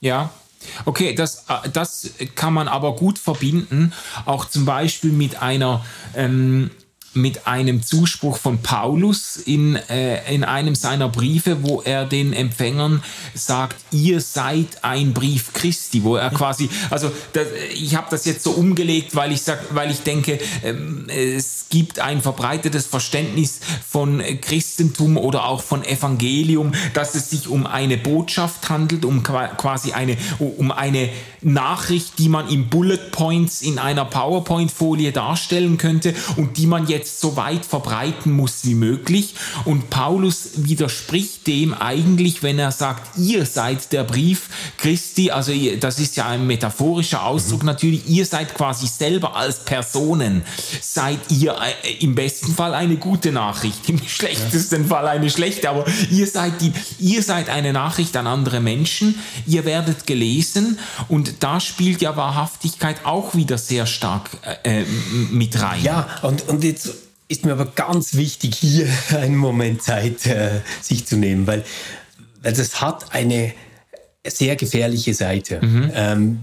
[0.00, 0.30] Ja,
[0.84, 3.92] Okay, das, äh, das kann man aber gut verbinden,
[4.24, 5.84] auch zum Beispiel mit einer,
[6.14, 6.70] ähm,
[7.14, 13.02] mit einem Zuspruch von Paulus in, äh, in einem seiner Briefe, wo er den Empfängern
[13.34, 18.42] sagt, ihr seid ein Brief Christi, wo er quasi, also das, ich habe das jetzt
[18.42, 24.22] so umgelegt, weil ich sag, weil ich denke, ähm, es gibt ein verbreitetes Verständnis von
[24.40, 30.16] Christentum oder auch von Evangelium, dass es sich um eine Botschaft handelt, um quasi eine,
[30.38, 31.08] um eine
[31.40, 36.97] Nachricht, die man in Bullet Points in einer PowerPoint-Folie darstellen könnte und die man jetzt
[37.06, 39.34] so weit verbreiten muss wie möglich.
[39.64, 45.98] Und Paulus widerspricht dem eigentlich, wenn er sagt, ihr seid der Brief Christi, also das
[45.98, 47.66] ist ja ein metaphorischer Ausdruck mhm.
[47.66, 50.42] natürlich, ihr seid quasi selber als Personen,
[50.80, 54.88] seid ihr äh, im besten Fall eine gute Nachricht, im schlechtesten ja.
[54.88, 59.64] Fall eine schlechte, aber ihr seid, die, ihr seid eine Nachricht an andere Menschen, ihr
[59.64, 60.78] werdet gelesen
[61.08, 64.30] und da spielt ja Wahrhaftigkeit auch wieder sehr stark
[64.64, 64.84] äh, äh,
[65.30, 65.82] mit rein.
[65.82, 66.87] Ja, und, und jetzt
[67.28, 71.64] ist mir aber ganz wichtig, hier einen Moment Zeit äh, sich zu nehmen, weil,
[72.42, 73.52] weil das hat eine
[74.26, 75.64] sehr gefährliche Seite.
[75.64, 75.92] Mhm.
[75.94, 76.40] Ähm,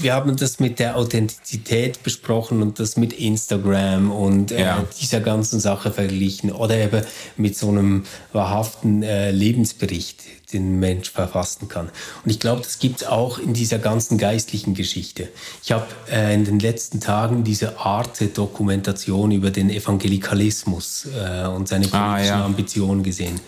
[0.00, 4.84] wir haben das mit der Authentizität besprochen und das mit Instagram und äh, ja.
[5.00, 7.02] dieser ganzen Sache verglichen oder eben
[7.36, 11.90] mit so einem wahrhaften äh, Lebensbericht, den Mensch verfassen kann.
[12.24, 15.28] Und ich glaube, das gibt es auch in dieser ganzen geistlichen Geschichte.
[15.62, 21.86] Ich habe äh, in den letzten Tagen diese Arte-Dokumentation über den Evangelikalismus äh, und seine
[21.88, 22.44] politischen ah, ja.
[22.44, 23.40] Ambitionen gesehen.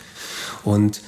[0.65, 1.01] Und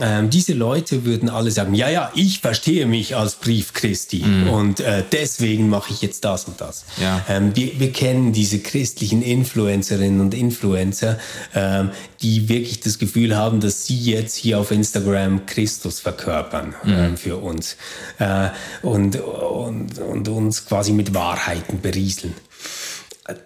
[0.00, 4.48] ähm, diese Leute würden alle sagen, ja, ja, ich verstehe mich als Brief Christi mhm.
[4.48, 6.84] und äh, deswegen mache ich jetzt das und das.
[7.00, 7.24] Ja.
[7.28, 11.18] Ähm, wir, wir, kennen diese christlichen Influencerinnen und Influencer,
[11.54, 11.90] ähm,
[12.22, 17.38] die wirklich das Gefühl haben, dass sie jetzt hier auf Instagram Christus verkörpern äh, für
[17.38, 17.76] uns
[18.18, 18.48] äh,
[18.82, 22.34] und, und, und uns quasi mit Wahrheiten berieseln.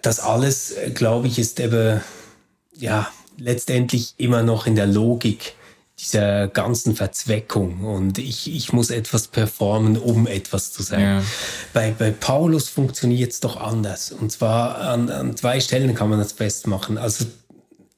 [0.01, 2.01] Das alles, äh, glaube ich, ist eben,
[2.77, 5.55] ja, letztendlich immer noch in der Logik
[6.03, 11.01] dieser ganzen Verzweckung und ich, ich muss etwas performen, um etwas zu sein.
[11.01, 11.23] Ja.
[11.73, 14.11] Bei, bei Paulus funktioniert es doch anders.
[14.11, 16.97] Und zwar an, an zwei Stellen kann man das festmachen.
[16.97, 17.25] Also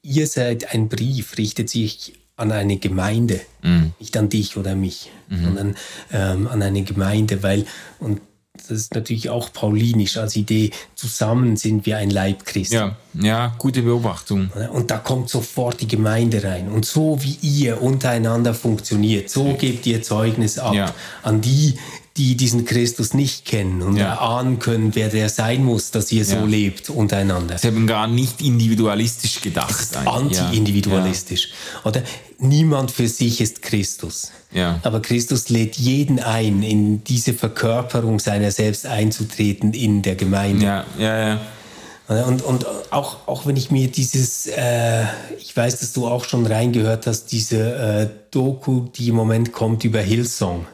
[0.01, 3.93] ihr seid ein Brief, richtet sich an eine Gemeinde, mhm.
[3.99, 5.43] nicht an dich oder mich, mhm.
[5.43, 5.75] sondern
[6.11, 7.65] ähm, an eine Gemeinde, weil,
[7.99, 8.21] und
[8.69, 12.75] das ist natürlich auch paulinisch als Idee, zusammen sind wir ein Leib Christi.
[12.75, 14.49] Ja, ja, gute Beobachtung.
[14.71, 16.69] Und da kommt sofort die Gemeinde rein.
[16.69, 20.93] Und so wie ihr untereinander funktioniert, so gebt ihr Zeugnis ab ja.
[21.23, 21.75] an die,
[22.17, 24.13] die diesen Christus nicht kennen und ja.
[24.13, 27.57] erahnen können, wer der sein muss, dass ihr so lebt untereinander.
[27.57, 29.97] Sie haben gar nicht individualistisch gedacht.
[30.05, 31.49] Anti-individualistisch.
[31.49, 31.89] Ja.
[31.89, 32.03] Oder
[32.39, 34.31] niemand für sich ist Christus.
[34.53, 34.79] Ja.
[34.83, 40.65] Aber Christus lädt jeden ein, in diese Verkörperung seiner selbst einzutreten in der Gemeinde.
[40.65, 41.39] Ja, ja, ja.
[42.07, 45.03] Und, und auch, auch wenn ich mir dieses, äh,
[45.39, 49.83] ich weiß, dass du auch schon reingehört hast, diese äh, Doku, die im Moment kommt
[49.83, 50.67] über Hillsong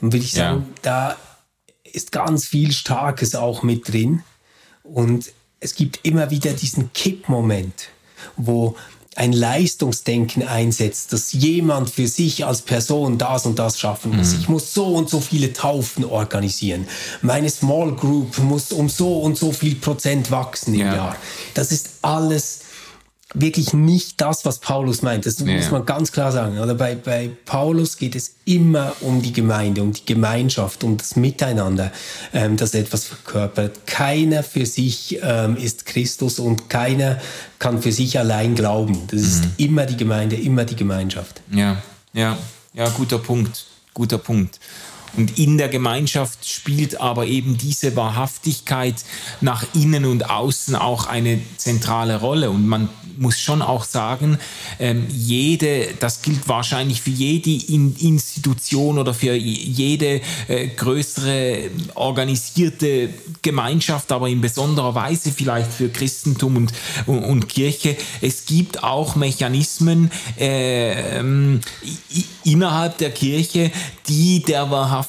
[0.00, 0.74] dann würde ich sagen, ja.
[0.82, 1.16] da
[1.84, 4.22] ist ganz viel Starkes auch mit drin.
[4.82, 7.88] Und es gibt immer wieder diesen Kippmoment,
[8.36, 8.76] wo
[9.16, 14.32] ein Leistungsdenken einsetzt, dass jemand für sich als Person das und das schaffen muss.
[14.32, 14.40] Mhm.
[14.40, 16.88] Ich muss so und so viele Taufen organisieren.
[17.22, 20.94] Meine Small Group muss um so und so viel Prozent wachsen im ja.
[20.94, 21.16] Jahr.
[21.54, 22.60] Das ist alles
[23.34, 25.26] wirklich nicht das, was Paulus meint.
[25.26, 25.46] Das ja.
[25.46, 26.58] muss man ganz klar sagen.
[26.58, 31.16] Oder bei, bei Paulus geht es immer um die Gemeinde, um die Gemeinschaft, um das
[31.16, 31.92] Miteinander,
[32.32, 33.86] ähm, das etwas verkörpert.
[33.86, 37.20] Keiner für sich ähm, ist Christus und keiner
[37.58, 39.02] kann für sich allein glauben.
[39.08, 39.26] Das mhm.
[39.26, 41.42] ist immer die Gemeinde, immer die Gemeinschaft.
[41.50, 41.82] Ja,
[42.12, 42.38] ja,
[42.72, 44.60] ja, guter Punkt, guter Punkt.
[45.16, 48.96] Und in der Gemeinschaft spielt aber eben diese Wahrhaftigkeit
[49.40, 52.50] nach innen und außen auch eine zentrale Rolle.
[52.50, 54.38] Und man muss schon auch sagen,
[54.78, 63.10] ähm, jede, das gilt wahrscheinlich für jede Institution oder für jede äh, größere organisierte
[63.42, 66.72] Gemeinschaft, aber in besonderer Weise vielleicht für Christentum und,
[67.06, 67.96] und, und Kirche.
[68.20, 71.20] Es gibt auch Mechanismen äh,
[72.44, 73.70] innerhalb der Kirche,
[74.08, 75.03] die der Wahrhaftigkeit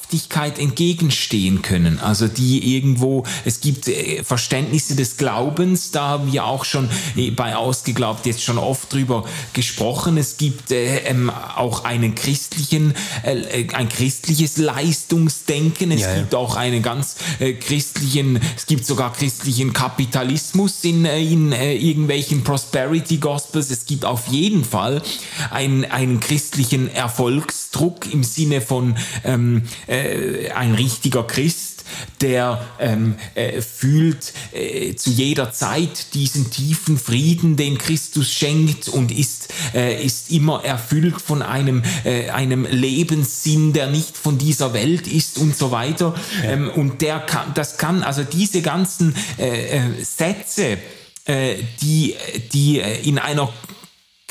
[0.58, 2.00] entgegenstehen können.
[2.00, 7.32] Also die irgendwo, es gibt äh, Verständnisse des Glaubens, da haben wir auch schon äh,
[7.32, 10.18] bei Ausgeglaubt jetzt schon oft drüber gesprochen.
[10.18, 12.94] Es gibt äh, ähm, auch einen christlichen,
[13.24, 15.92] äh, ein christliches Leistungsdenken.
[15.92, 16.40] Es ja, gibt ja.
[16.40, 23.18] auch einen ganz äh, christlichen, es gibt sogar christlichen Kapitalismus in, äh, in irgendwelchen Prosperity
[23.18, 23.70] Gospels.
[23.72, 25.02] Es gibt auf jeden Fall
[25.52, 31.76] einen, einen christlichen Erfolgsdruck im Sinne von ähm, äh, ein richtiger Christ
[32.22, 39.12] der ähm, äh, fühlt äh, zu jeder Zeit diesen tiefen Frieden, den Christus schenkt und
[39.12, 45.08] ist, äh, ist immer erfüllt von einem, äh, einem Lebenssinn, der nicht von dieser Welt
[45.08, 46.16] ist und so weiter.
[46.44, 46.52] Ja.
[46.52, 50.78] Ähm, und der kann, das kann, also diese ganzen äh, Sätze,
[51.82, 52.14] die,
[52.54, 53.52] die in einer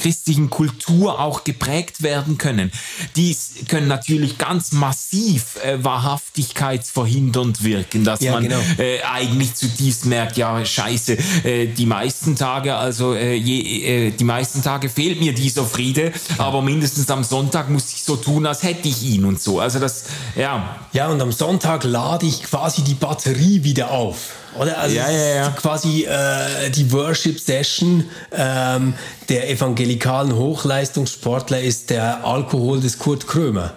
[0.05, 2.70] christlichen Kultur auch geprägt werden können.
[3.16, 8.61] Dies können natürlich ganz massiv äh, wahrhaftigkeitsverhindernd wirken, dass ja, man genau.
[8.76, 14.24] äh, eigentlich zutiefst merkt, ja scheiße, äh, die meisten Tage, also äh, je, äh, die
[14.24, 18.62] meisten Tage fehlt mir dieser Friede, aber mindestens am Sonntag muss ich so tun, als
[18.62, 19.59] hätte ich ihn und so.
[19.59, 20.05] Also das,
[20.36, 20.80] ja.
[20.92, 24.34] Ja, und am Sonntag lade ich quasi die Batterie wieder auf.
[24.59, 24.78] Oder?
[24.78, 25.48] Also ja, ja, ja.
[25.50, 28.94] quasi äh, die Worship-Session ähm,
[29.28, 33.72] der evangelikalen Hochleistungssportler ist der Alkohol des Kurt Krömer.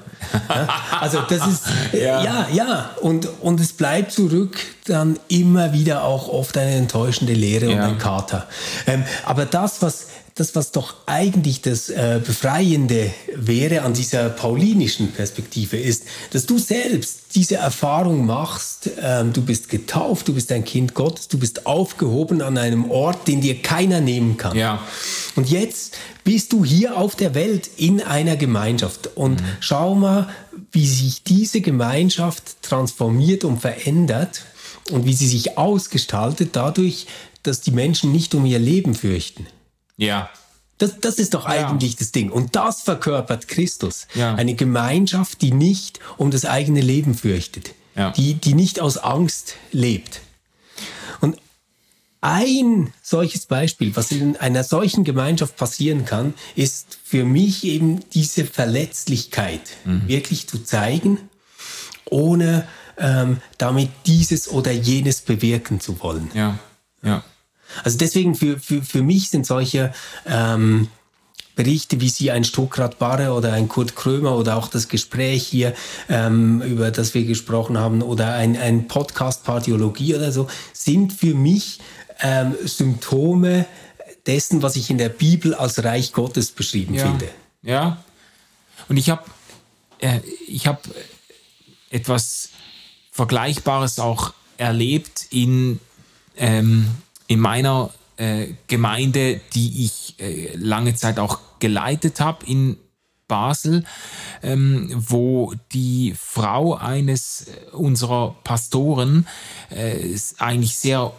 [0.99, 1.63] also das ist
[1.93, 2.89] ja ja, ja.
[3.01, 7.75] Und, und es bleibt zurück dann immer wieder auch oft eine enttäuschende Lehre ja.
[7.75, 8.47] und ein Kater.
[8.88, 10.07] Ähm, aber das, was
[10.38, 16.59] das, was doch eigentlich das äh, Befreiende wäre an dieser paulinischen Perspektive, ist, dass du
[16.59, 21.65] selbst diese Erfahrung machst, ähm, du bist getauft, du bist ein Kind Gottes, du bist
[21.65, 24.55] aufgehoben an einem Ort, den dir keiner nehmen kann.
[24.55, 24.81] Ja.
[25.35, 29.09] Und jetzt bist du hier auf der Welt in einer Gemeinschaft.
[29.15, 29.45] Und mhm.
[29.59, 30.29] schau mal,
[30.71, 34.43] wie sich diese Gemeinschaft transformiert und verändert
[34.91, 37.07] und wie sie sich ausgestaltet dadurch,
[37.41, 39.47] dass die Menschen nicht um ihr Leben fürchten.
[39.98, 40.30] Ja.
[40.78, 41.98] Das, das ist doch eigentlich ja.
[42.00, 42.32] das Ding.
[42.32, 44.08] Und das verkörpert Christus.
[44.14, 44.36] Ja.
[44.36, 47.74] Eine Gemeinschaft, die nicht um das eigene Leben fürchtet.
[47.95, 48.12] Ja.
[48.12, 50.22] Die, die nicht aus Angst lebt.
[51.20, 51.38] Und
[52.22, 58.45] ein solches Beispiel, was in einer solchen Gemeinschaft passieren kann, ist für mich eben diese
[58.45, 60.08] Verletzlichkeit mhm.
[60.08, 61.30] wirklich zu zeigen,
[62.06, 62.68] ohne
[62.98, 66.30] ähm, damit dieses oder jenes bewirken zu wollen.
[66.34, 66.60] Ja,
[67.04, 67.24] ja.
[67.84, 69.93] Also deswegen für, für, für mich sind solche
[70.26, 70.88] ähm,
[71.57, 75.74] Berichte wie Sie ein Stuckrad Barre oder ein Kurt Krömer oder auch das Gespräch hier,
[76.07, 81.34] ähm, über das wir gesprochen haben, oder ein, ein Podcast Partiologie oder so, sind für
[81.34, 81.80] mich
[82.22, 83.65] ähm, Symptome
[84.28, 87.07] dessen, was ich in der Bibel als Reich Gottes beschrieben ja.
[87.07, 87.30] finde.
[87.63, 88.03] Ja.
[88.88, 89.24] Und ich habe
[89.99, 90.84] äh, ich hab
[91.89, 92.49] etwas
[93.11, 95.80] Vergleichbares auch erlebt in
[96.36, 96.88] ähm,
[97.28, 102.78] in meiner äh, Gemeinde, die ich äh, lange Zeit auch geleitet habe in
[103.28, 103.84] Basel,
[104.41, 109.28] ähm, wo die Frau eines äh, unserer Pastoren
[109.69, 111.11] äh, eigentlich sehr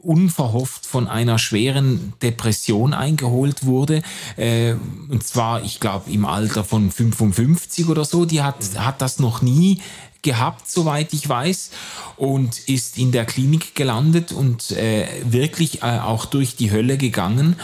[0.00, 4.02] unverhofft von einer schweren Depression eingeholt wurde.
[4.36, 4.74] Äh,
[5.08, 8.24] und zwar, ich glaube, im Alter von 55 oder so.
[8.24, 9.80] Die hat, hat das noch nie
[10.26, 11.70] gehabt, soweit ich weiß,
[12.16, 17.56] und ist in der Klinik gelandet und äh, wirklich äh, auch durch die Hölle gegangen.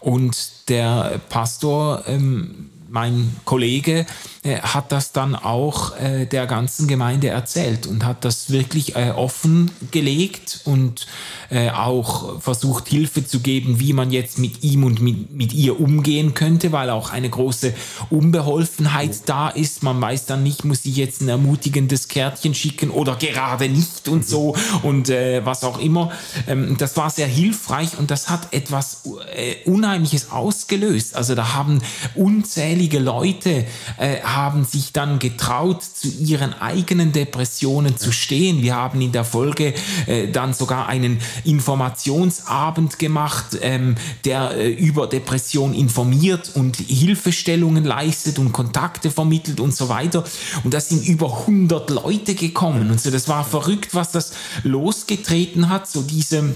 [0.00, 4.04] Und der Pastor ähm, mein Kollege
[4.42, 9.12] äh, hat das dann auch äh, der ganzen Gemeinde erzählt und hat das wirklich äh,
[9.14, 11.06] offen gelegt und
[11.50, 15.78] äh, auch versucht Hilfe zu geben, wie man jetzt mit ihm und mit, mit ihr
[15.78, 17.74] umgehen könnte, weil auch eine große
[18.10, 19.84] Unbeholfenheit da ist.
[19.84, 24.26] Man weiß dann nicht, muss ich jetzt ein ermutigendes Kärtchen schicken oder gerade nicht und
[24.26, 26.10] so und äh, was auch immer.
[26.48, 29.02] Ähm, das war sehr hilfreich und das hat etwas
[29.36, 31.14] äh, Unheimliches ausgelöst.
[31.14, 31.80] Also da haben
[32.16, 33.66] unzählige unzählige Leute
[33.98, 38.62] äh, haben sich dann getraut, zu ihren eigenen Depressionen zu stehen.
[38.62, 39.74] Wir haben in der Folge
[40.06, 48.38] äh, dann sogar einen Informationsabend gemacht, ähm, der äh, über Depression informiert und Hilfestellungen leistet
[48.38, 50.24] und Kontakte vermittelt und so weiter.
[50.64, 52.90] Und da sind über 100 Leute gekommen.
[52.90, 56.54] Und so, das war verrückt, was das losgetreten hat, so diese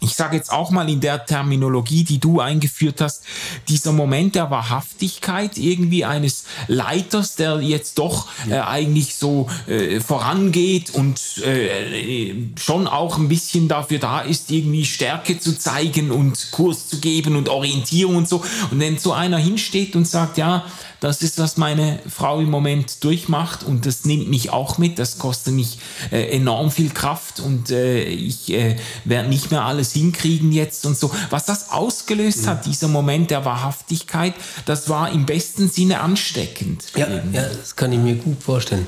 [0.00, 3.22] ich sage jetzt auch mal in der Terminologie, die du eingeführt hast,
[3.68, 10.90] dieser Moment der Wahrhaftigkeit irgendwie eines Leiters, der jetzt doch äh, eigentlich so äh, vorangeht
[10.94, 16.88] und äh, schon auch ein bisschen dafür da ist, irgendwie Stärke zu zeigen und Kurs
[16.88, 18.42] zu geben und Orientierung und so.
[18.70, 20.64] Und wenn so einer hinsteht und sagt, ja,
[21.00, 24.98] das ist, was meine Frau im Moment durchmacht und das nimmt mich auch mit.
[24.98, 25.78] Das kostet mich
[26.12, 30.98] äh, enorm viel Kraft und äh, ich äh, werde nicht mehr alles hinkriegen jetzt und
[30.98, 31.10] so.
[31.30, 34.34] Was das ausgelöst hat, dieser Moment der Wahrhaftigkeit,
[34.66, 36.84] das war im besten Sinne ansteckend.
[36.94, 38.86] Ja, ja das kann ich mir gut vorstellen.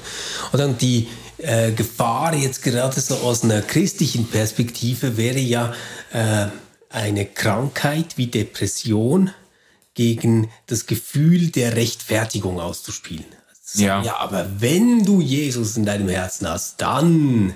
[0.52, 1.08] Und dann die
[1.38, 5.72] äh, Gefahr jetzt gerade so aus einer christlichen Perspektive wäre ja
[6.12, 6.46] äh,
[6.90, 9.30] eine Krankheit wie Depression
[9.94, 13.26] gegen das Gefühl der Rechtfertigung auszuspielen.
[13.74, 14.02] Ja.
[14.02, 17.54] ja, aber wenn du Jesus in deinem Herzen hast, dann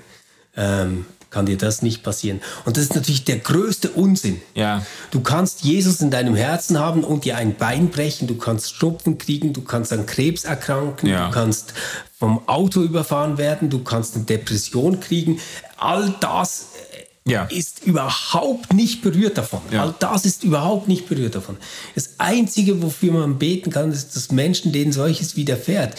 [0.55, 2.41] ähm, kann dir das nicht passieren.
[2.65, 4.41] Und das ist natürlich der größte Unsinn.
[4.55, 4.85] Ja.
[5.11, 9.17] Du kannst Jesus in deinem Herzen haben und dir ein Bein brechen, du kannst Schnupfen
[9.17, 11.27] kriegen, du kannst an Krebs erkranken, Ja.
[11.27, 11.73] du kannst
[12.17, 15.39] vom Auto überfahren werden, du kannst eine Depression kriegen.
[15.77, 16.67] All das
[17.29, 17.43] Ja.
[17.45, 19.61] ist überhaupt nicht berührt davon.
[19.71, 19.83] Ja.
[19.83, 21.57] All das ist überhaupt nicht berührt davon.
[21.95, 25.95] Das Einzige, wofür man beten kann, ist, dass Menschen, denen solches widerfährt,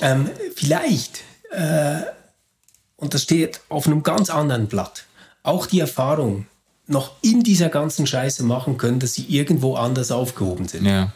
[0.00, 2.02] ähm, vielleicht äh,
[2.98, 5.04] und das steht auf einem ganz anderen Blatt,
[5.42, 6.46] auch die Erfahrung
[6.86, 10.84] noch in dieser ganzen Scheiße machen können, dass sie irgendwo anders aufgehoben sind.
[10.84, 11.12] Ja.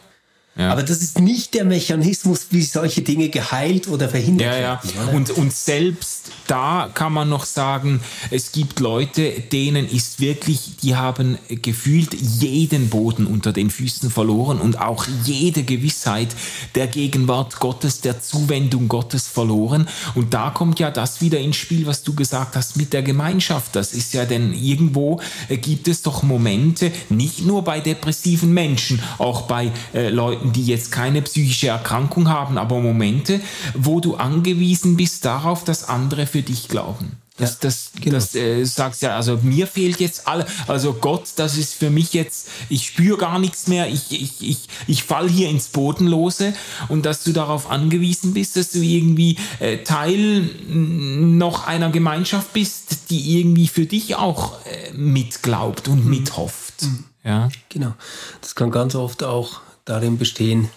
[0.55, 0.71] Ja.
[0.71, 4.83] Aber das ist nicht der Mechanismus, wie solche Dinge geheilt oder verhindert Ja, ja.
[4.83, 4.91] werden.
[5.07, 5.13] oder?
[5.13, 10.95] Und, und selbst da kann man noch sagen, es gibt Leute, denen ist wirklich, die
[10.95, 16.35] haben gefühlt jeden Boden unter den Füßen verloren und auch jede Gewissheit
[16.75, 19.87] der Gegenwart Gottes, der Zuwendung Gottes verloren.
[20.13, 23.75] Und da kommt ja das wieder ins Spiel, was du gesagt hast mit der Gemeinschaft.
[23.75, 29.01] Das ist ja denn irgendwo äh, gibt es doch Momente, nicht nur bei depressiven Menschen,
[29.17, 33.39] auch bei äh, Leuten, die jetzt keine psychische Erkrankung haben, aber Momente,
[33.73, 37.17] wo du angewiesen bist darauf, dass andere für dich glauben.
[37.37, 38.17] Das, das, genau.
[38.17, 42.13] das äh, sagst ja, also mir fehlt jetzt alle, also Gott, das ist für mich
[42.13, 46.53] jetzt, ich spüre gar nichts mehr, ich, ich, ich, ich fall hier ins Bodenlose
[46.89, 53.09] und dass du darauf angewiesen bist, dass du irgendwie äh, Teil noch einer Gemeinschaft bist,
[53.09, 56.85] die irgendwie für dich auch äh, mitglaubt und mithofft.
[57.23, 57.49] Ja.
[57.69, 57.93] Genau.
[58.41, 60.69] Das kann ganz oft auch darin bestehen,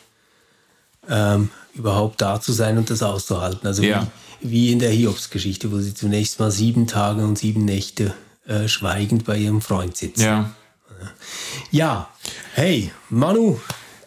[1.09, 3.67] ähm, überhaupt da zu sein und das auszuhalten.
[3.67, 4.07] Also Ja.
[4.41, 8.15] wie, wie in der Hiobs-Geschichte, wo sie zunächst mal sieben Tage und sieben Nächte
[8.47, 10.23] äh, schweigend bei ihrem Freund sitzen.
[10.23, 10.51] Ja.
[11.71, 12.09] Ja,
[12.55, 13.59] hey, Manu,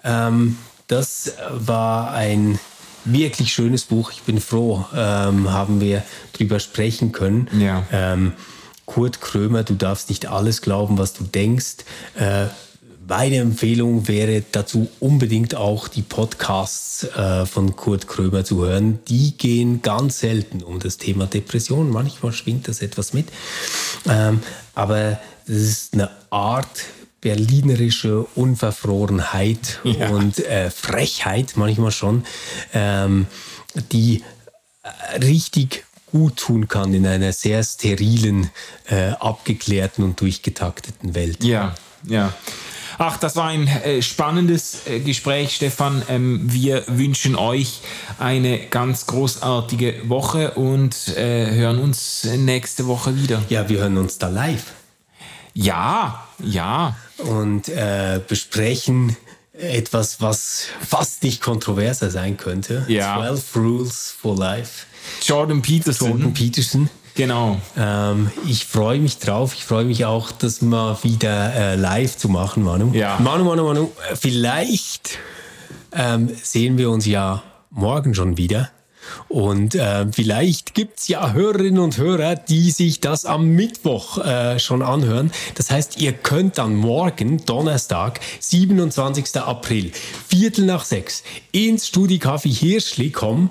[0.04, 2.60] ähm, das war ein
[3.06, 4.12] wirklich schönes Buch.
[4.12, 7.48] Ich bin froh, ähm, haben wir drüber sprechen können.
[7.60, 7.86] Ja.
[7.92, 8.34] Ähm,
[8.86, 11.78] Kurt Krömer, du darfst nicht alles glauben, was du denkst.
[12.16, 12.48] Äh,
[13.10, 19.00] meine Empfehlung wäre dazu unbedingt auch die Podcasts äh, von Kurt Krömer zu hören.
[19.08, 21.90] Die gehen ganz selten um das Thema Depression.
[21.90, 23.28] Manchmal schwingt das etwas mit.
[24.08, 24.42] Ähm,
[24.76, 26.86] aber das ist eine Art
[27.22, 30.10] berlinerische Unverfrorenheit Ja.
[30.10, 32.24] und äh, Frechheit manchmal schon,
[32.74, 33.26] ähm,
[33.92, 34.24] die
[34.84, 38.50] äh, richtig gut tun kann in einer sehr sterilen,
[38.88, 41.44] äh, abgeklärten und durchgetakteten Welt.
[41.44, 41.76] Ja,
[42.08, 42.34] ja.
[43.02, 46.04] Ach, das war ein äh, spannendes äh, Gespräch, Stefan.
[46.10, 47.80] Ähm, wir wünschen euch
[48.20, 53.42] eine ganz großartige Woche und äh, hören uns nächste Woche wieder.
[53.48, 54.74] Ja, wir hören uns da live
[55.54, 56.98] Ja, ja.
[57.20, 59.16] und äh, besprechen
[59.54, 62.84] etwas, was fast nicht kontroverser sein könnte.
[62.90, 63.16] Ja.
[63.18, 64.88] 12 Rules for Life.
[65.22, 66.10] Jordan Peterson.
[66.10, 66.90] Jordan Peterson.
[67.20, 67.60] Genau.
[67.76, 69.54] Ähm, ich freue mich drauf.
[69.54, 72.94] Ich freue mich auch, das mal wieder äh, live zu machen, Manu.
[72.94, 73.18] Ja.
[73.20, 73.92] Manu, Manu, Manu.
[74.16, 75.18] Vielleicht
[75.92, 78.70] ähm, sehen wir uns ja morgen schon wieder.
[79.28, 84.82] Und äh, vielleicht gibt's ja Hörerinnen und Hörer, die sich das am Mittwoch äh, schon
[84.82, 85.32] anhören.
[85.56, 89.38] Das heißt, ihr könnt dann morgen, Donnerstag, 27.
[89.38, 89.92] April,
[90.28, 93.50] Viertel nach sechs, ins Studicafé Hirschli kommen.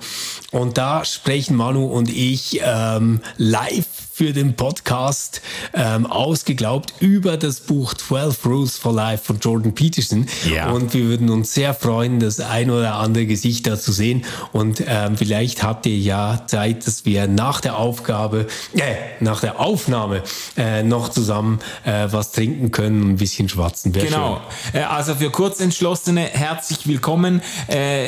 [0.51, 5.41] Und da sprechen Manu und ich ähm, live für den Podcast
[5.73, 10.27] ähm, ausgeglaubt über das Buch 12 Rules for Life von Jordan Peterson.
[10.53, 10.71] Ja.
[10.71, 14.25] Und wir würden uns sehr freuen, das ein oder andere Gesicht da zu sehen.
[14.51, 19.57] Und ähm, vielleicht habt ihr ja Zeit, dass wir nach der Aufgabe, äh, nach der
[19.57, 20.21] Aufnahme
[20.57, 23.95] äh, noch zusammen äh, was trinken können und ein bisschen schwatzen.
[23.95, 24.41] Wär Genau.
[24.73, 27.41] Äh, Also für Kurzentschlossene herzlich willkommen.
[27.67, 28.07] Äh,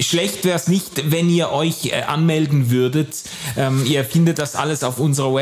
[0.00, 3.16] schlecht wäre es nicht, wenn ihr euch äh, anmelden würdet.
[3.58, 5.41] Ähm, ihr findet das alles auf unserer Website,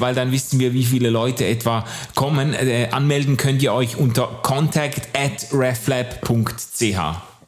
[0.00, 1.84] weil dann wissen wir, wie viele Leute etwa
[2.14, 2.54] kommen.
[2.54, 6.96] Äh, anmelden könnt ihr euch unter contact at reflab.ch.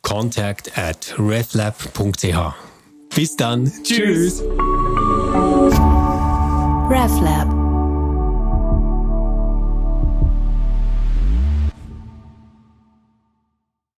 [0.02, 2.54] Contact at reflab.ch.
[3.14, 3.70] Bis dann.
[3.84, 4.42] Tschüss.
[6.90, 7.61] RefLab